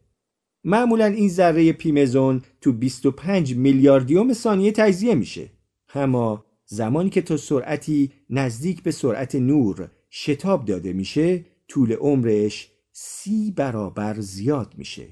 معمولا 0.65 1.05
این 1.05 1.29
ذره 1.29 1.73
پیمزون 1.73 2.43
تو 2.61 2.73
25 2.73 3.57
میلیاردیوم 3.57 4.33
ثانیه 4.33 4.73
تجزیه 4.73 5.15
میشه. 5.15 5.58
اما 5.95 6.45
زمانی 6.67 7.11
که 7.11 7.23
تا 7.23 7.37
سرعتی 7.37 8.13
نزدیک 8.31 8.83
به 8.83 8.91
سرعت 8.91 9.35
نور 9.35 9.91
شتاب 10.11 10.65
داده 10.65 10.93
میشه 10.93 11.45
طول 11.69 11.93
عمرش 11.93 12.71
سی 12.93 13.51
برابر 13.51 14.21
زیاد 14.21 14.75
میشه. 14.77 15.07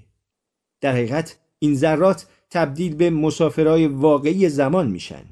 در 0.81 0.93
حقیقت 0.93 1.39
این 1.59 1.75
ذرات 1.75 2.27
تبدیل 2.51 2.95
به 2.95 3.11
مسافرهای 3.11 3.87
واقعی 3.87 4.49
زمان 4.49 4.91
میشن. 4.91 5.25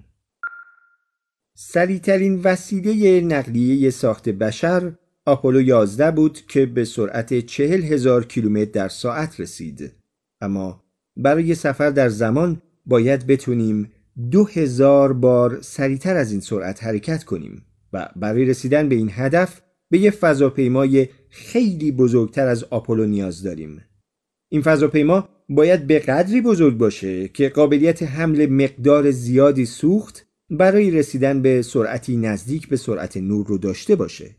سریعترین 1.55 2.41
وسیله 2.43 3.21
نقلیه 3.21 3.91
ساخت 3.91 4.29
بشر 4.29 4.93
آپولو 5.27 5.61
11 5.61 6.11
بود 6.11 6.47
که 6.47 6.67
به 6.67 6.85
سرعت 6.85 7.47
چهل 7.47 7.83
هزار 7.83 8.25
کیلومتر 8.25 8.71
در 8.71 8.89
ساعت 8.89 9.41
رسید. 9.41 9.93
اما 10.41 10.85
برای 11.17 11.55
سفر 11.55 11.91
در 11.91 12.09
زمان 12.09 12.63
باید 12.87 13.27
بتونیم 13.27 13.93
دو 14.31 14.45
هزار 14.45 15.13
بار 15.13 15.61
سریعتر 15.61 16.17
از 16.17 16.33
این 16.33 16.41
سرعت 16.41 16.85
حرکت 16.85 17.25
کنیم 17.25 17.65
و 17.93 18.09
برای 18.17 18.45
رسیدن 18.45 18.89
به 18.89 18.95
این 18.95 19.11
هدف 19.13 19.61
به 19.91 19.99
یه 19.99 20.11
فضاپیمای 20.11 21.09
خیلی 21.31 21.93
بزرگتر 21.93 22.47
از 22.47 22.65
آپولو 22.65 23.07
نیاز 23.07 23.43
داریم. 23.43 23.85
این 24.49 24.63
فضاپیما 24.63 25.29
باید 25.49 25.87
به 25.87 25.99
قدری 25.99 26.41
بزرگ 26.41 26.79
باشه 26.79 27.29
که 27.29 27.49
قابلیت 27.49 28.03
حمل 28.03 28.47
مقدار 28.47 29.11
زیادی 29.11 29.67
سوخت 29.67 30.27
برای 30.51 30.91
رسیدن 30.91 31.43
به 31.43 31.63
سرعتی 31.63 32.17
نزدیک 32.17 32.69
به 32.69 32.77
سرعت 32.77 33.17
نور 33.17 33.47
رو 33.47 33.59
داشته 33.59 33.97
باشه. 33.97 34.37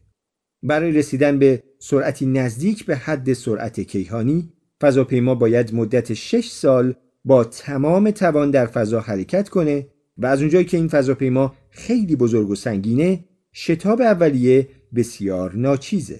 برای 0.63 0.91
رسیدن 0.91 1.39
به 1.39 1.63
سرعتی 1.79 2.25
نزدیک 2.25 2.85
به 2.85 2.95
حد 2.95 3.33
سرعت 3.33 3.79
کیهانی 3.79 4.53
فضاپیما 4.81 5.35
باید 5.35 5.75
مدت 5.75 6.13
6 6.13 6.49
سال 6.49 6.93
با 7.25 7.43
تمام 7.43 8.11
توان 8.11 8.51
در 8.51 8.65
فضا 8.65 8.99
حرکت 8.99 9.49
کنه 9.49 9.87
و 10.17 10.25
از 10.25 10.39
اونجایی 10.39 10.65
که 10.65 10.77
این 10.77 10.87
فضاپیما 10.87 11.55
خیلی 11.69 12.15
بزرگ 12.15 12.49
و 12.49 12.55
سنگینه 12.55 13.25
شتاب 13.53 14.01
اولیه 14.01 14.67
بسیار 14.95 15.55
ناچیزه. 15.55 16.19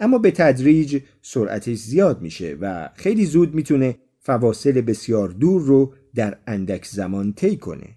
اما 0.00 0.18
به 0.18 0.30
تدریج 0.30 1.02
سرعتش 1.22 1.76
زیاد 1.76 2.22
میشه 2.22 2.56
و 2.60 2.88
خیلی 2.94 3.24
زود 3.24 3.54
می‌تونه 3.54 3.98
فواصل 4.18 4.80
بسیار 4.80 5.28
دور 5.28 5.62
رو 5.62 5.92
در 6.14 6.38
اندک 6.46 6.84
زمان 6.86 7.32
طی 7.32 7.56
کنه. 7.56 7.88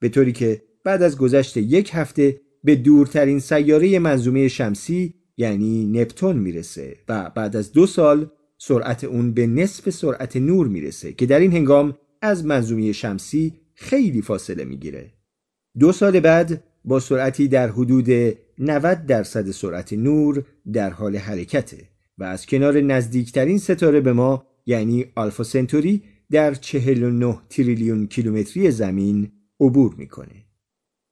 به 0.00 0.08
طوری 0.08 0.32
که 0.32 0.62
بعد 0.84 1.02
از 1.02 1.18
گذشت 1.18 1.56
یک 1.56 1.90
هفته 1.92 2.40
به 2.64 2.76
دورترین 2.76 3.40
سیاره 3.40 3.98
منظومه 3.98 4.48
شمسی 4.48 5.14
یعنی 5.36 5.84
نپتون 5.84 6.36
می‌رسه 6.36 6.96
و 7.08 7.30
بعد 7.34 7.56
از 7.56 7.72
دو 7.72 7.86
سال 7.86 8.30
سرعت 8.58 9.04
اون 9.04 9.32
به 9.32 9.46
نصف 9.46 9.90
سرعت 9.90 10.36
نور 10.36 10.68
می‌رسه 10.68 11.12
که 11.12 11.26
در 11.26 11.40
این 11.40 11.52
هنگام 11.52 11.98
از 12.22 12.44
منظومه 12.44 12.92
شمسی 12.92 13.52
خیلی 13.74 14.22
فاصله 14.22 14.64
می‌گیره. 14.64 15.12
دو 15.78 15.92
سال 15.92 16.20
بعد 16.20 16.64
با 16.84 17.00
سرعتی 17.00 17.48
در 17.48 17.68
حدود 17.68 18.36
90 18.58 19.06
درصد 19.06 19.50
سرعت 19.50 19.92
نور 19.92 20.44
در 20.72 20.90
حال 20.90 21.16
حرکته 21.16 21.88
و 22.18 22.24
از 22.24 22.46
کنار 22.46 22.80
نزدیکترین 22.80 23.58
ستاره 23.58 24.00
به 24.00 24.12
ما 24.12 24.46
یعنی 24.66 25.06
آلفا 25.14 25.44
سنتوری 25.44 26.02
در 26.30 26.54
49 26.54 27.38
تریلیون 27.50 28.06
کیلومتری 28.06 28.70
زمین 28.70 29.32
عبور 29.60 29.94
می‌کنه. 29.98 30.44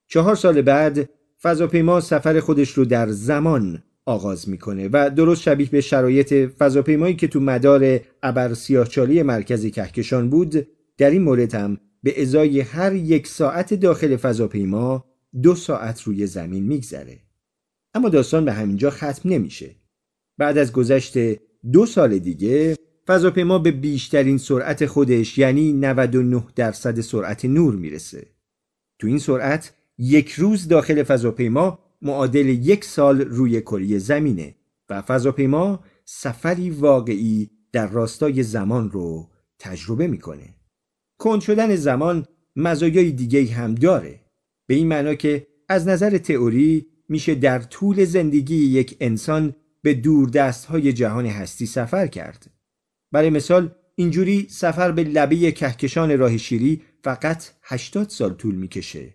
چهار 0.08 0.34
سال 0.34 0.62
بعد 0.62 1.08
فضاپیما 1.42 2.00
سفر 2.00 2.40
خودش 2.40 2.70
رو 2.70 2.84
در 2.84 3.08
زمان 3.08 3.82
آغاز 4.06 4.48
می‌کنه 4.48 4.88
و 4.92 5.10
درست 5.10 5.42
شبیه 5.42 5.68
به 5.68 5.80
شرایط 5.80 6.32
فضاپیمایی 6.32 7.16
که 7.16 7.28
تو 7.28 7.40
مدار 7.40 8.00
ابر 8.22 8.54
سیاهچالی 8.54 9.22
مرکز 9.22 9.66
کهکشان 9.66 10.30
بود 10.30 10.66
در 10.98 11.10
این 11.10 11.22
مورد 11.22 11.54
هم 11.54 11.78
به 12.02 12.22
ازای 12.22 12.60
هر 12.60 12.94
یک 12.94 13.26
ساعت 13.26 13.74
داخل 13.74 14.16
فضاپیما 14.16 15.04
دو 15.42 15.54
ساعت 15.54 16.02
روی 16.02 16.26
زمین 16.26 16.64
میگذره. 16.64 17.18
اما 17.94 18.08
داستان 18.08 18.44
به 18.44 18.52
همینجا 18.52 18.90
ختم 18.90 19.20
نمیشه. 19.24 19.76
بعد 20.38 20.58
از 20.58 20.72
گذشت 20.72 21.18
دو 21.72 21.86
سال 21.86 22.18
دیگه 22.18 22.76
فضاپیما 23.06 23.58
به 23.58 23.70
بیشترین 23.70 24.38
سرعت 24.38 24.86
خودش 24.86 25.38
یعنی 25.38 25.72
99 25.72 26.44
درصد 26.56 27.00
سرعت 27.00 27.44
نور 27.44 27.74
می‌رسه. 27.74 28.26
تو 28.98 29.06
این 29.06 29.18
سرعت 29.18 29.72
یک 29.98 30.32
روز 30.32 30.68
داخل 30.68 31.02
فضاپیما 31.02 31.85
معادل 32.02 32.46
یک 32.46 32.84
سال 32.84 33.20
روی 33.20 33.60
کره 33.60 33.98
زمینه 33.98 34.54
و 34.90 35.02
فضاپیما 35.02 35.84
سفری 36.04 36.70
واقعی 36.70 37.50
در 37.72 37.86
راستای 37.86 38.42
زمان 38.42 38.90
رو 38.90 39.30
تجربه 39.58 40.06
می‌کنه. 40.06 40.54
کند 41.18 41.40
شدن 41.40 41.76
زمان 41.76 42.26
مزایای 42.56 43.12
دیگه 43.12 43.46
هم 43.46 43.74
داره. 43.74 44.20
به 44.66 44.74
این 44.74 44.88
معنا 44.88 45.14
که 45.14 45.46
از 45.68 45.88
نظر 45.88 46.18
تئوری 46.18 46.86
میشه 47.08 47.34
در 47.34 47.58
طول 47.58 48.04
زندگی 48.04 48.56
یک 48.56 48.96
انسان 49.00 49.54
به 49.82 49.94
دور 49.94 50.28
دست 50.28 50.64
های 50.64 50.92
جهان 50.92 51.26
هستی 51.26 51.66
سفر 51.66 52.06
کرد. 52.06 52.50
برای 53.12 53.30
مثال 53.30 53.74
اینجوری 53.94 54.46
سفر 54.50 54.92
به 54.92 55.04
لبه 55.04 55.52
کهکشان 55.52 56.18
راه 56.18 56.36
شیری 56.36 56.82
فقط 57.04 57.44
80 57.62 58.08
سال 58.08 58.34
طول 58.34 58.54
می‌کشه. 58.54 59.14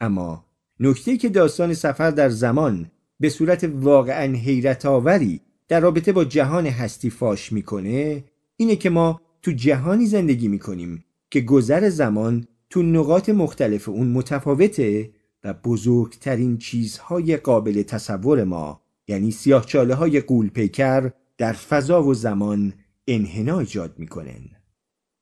اما 0.00 0.51
نکته 0.80 1.16
که 1.16 1.28
داستان 1.28 1.74
سفر 1.74 2.10
در 2.10 2.28
زمان 2.28 2.90
به 3.20 3.28
صورت 3.28 3.70
واقعا 3.74 4.34
حیرت 4.34 4.86
آوری 4.86 5.40
در 5.68 5.80
رابطه 5.80 6.12
با 6.12 6.24
جهان 6.24 6.66
هستی 6.66 7.10
فاش 7.10 7.52
می‌کنه 7.52 8.24
اینه 8.56 8.76
که 8.76 8.90
ما 8.90 9.20
تو 9.42 9.52
جهانی 9.52 10.06
زندگی 10.06 10.48
می‌کنیم 10.48 11.04
که 11.30 11.40
گذر 11.40 11.88
زمان 11.88 12.46
تو 12.70 12.82
نقاط 12.82 13.28
مختلف 13.28 13.88
اون 13.88 14.08
متفاوته 14.08 15.10
و 15.44 15.54
بزرگترین 15.54 16.58
چیزهای 16.58 17.36
قابل 17.36 17.82
تصور 17.82 18.44
ما 18.44 18.80
یعنی 19.08 19.30
سیاهچاله 19.30 19.94
های 19.94 20.20
قول 20.20 20.48
پیکر 20.48 21.10
در 21.38 21.52
فضا 21.52 22.02
و 22.02 22.14
زمان 22.14 22.72
انحنا 23.08 23.58
ایجاد 23.58 23.98
می‌کنن. 23.98 24.50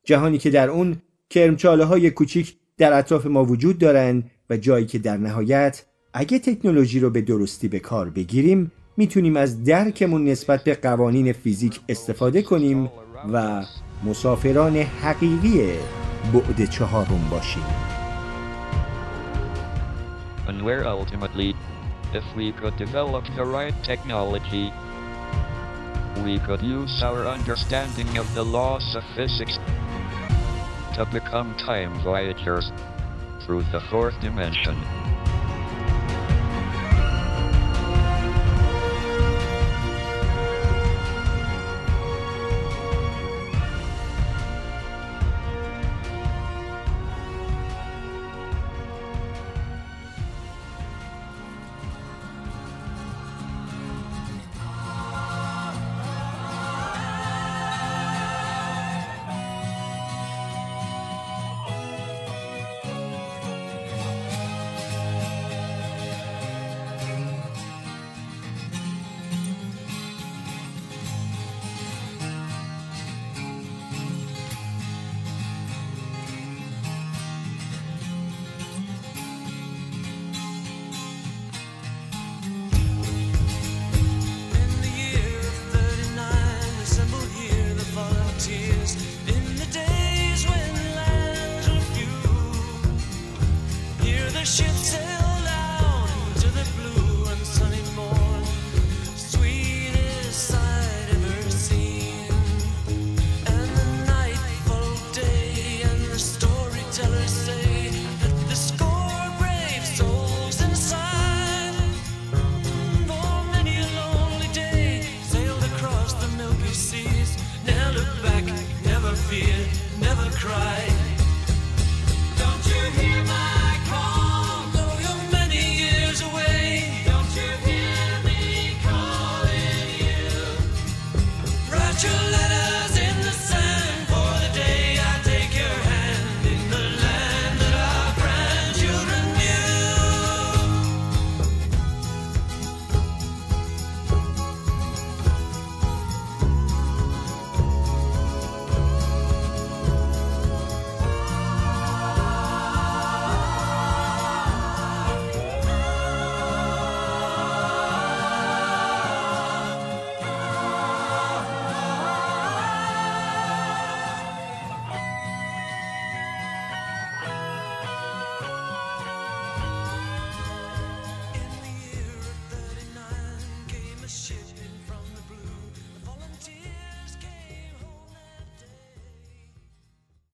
جهانی 0.05 0.39
که 0.39 0.51
در 0.51 0.71
اون 0.71 0.97
کرمچاله 1.31 1.85
های 1.85 2.11
کوچیک 2.11 2.57
در 2.77 2.99
اطراف 2.99 3.27
ما 3.27 3.45
وجود 3.45 3.79
دارن 3.79 4.25
و 4.51 4.57
جایی 4.57 4.87
که 4.87 4.99
در 4.99 5.17
نهایت 5.17 5.85
اگه 6.13 6.39
تکنولوژی 6.39 7.01
رو 7.01 7.11
به 7.11 7.21
درستی 7.21 7.69
به 7.69 7.79
کار 7.79 8.11
بگیریم 8.11 8.73
می‌تونیم 8.97 9.37
از 9.37 9.65
درکمون 9.65 10.25
نسبت 10.25 10.65
به 10.65 10.75
قوانین 10.75 11.33
فیزیک 11.33 11.81
استفاده 11.89 12.43
کنیم 12.43 12.91
و 13.33 13.63
مسافران 14.05 14.77
حقیقی 14.77 15.61
بعد 16.33 16.71
چهارم 16.71 17.29
باشیم 17.31 17.63
And 20.49 20.65
where 20.65 20.85
ultimately, 20.85 21.55
if 22.13 22.25
we 22.37 22.47
could 22.61 22.77
develop 22.77 23.25
the 23.37 23.45
right 23.59 23.77
technology, 23.85 24.67
we 26.25 26.35
could 26.47 26.63
use 26.79 26.95
our 27.09 27.23
understanding 27.37 28.11
of 28.23 28.27
the 28.35 28.45
laws 28.57 28.87
of 28.99 29.05
physics 29.17 29.55
to 30.97 31.03
become 31.19 31.49
time 31.71 31.93
voyagers 32.11 32.67
through 33.51 33.63
the 33.73 33.81
fourth 33.81 34.15
dimension. 34.21 34.77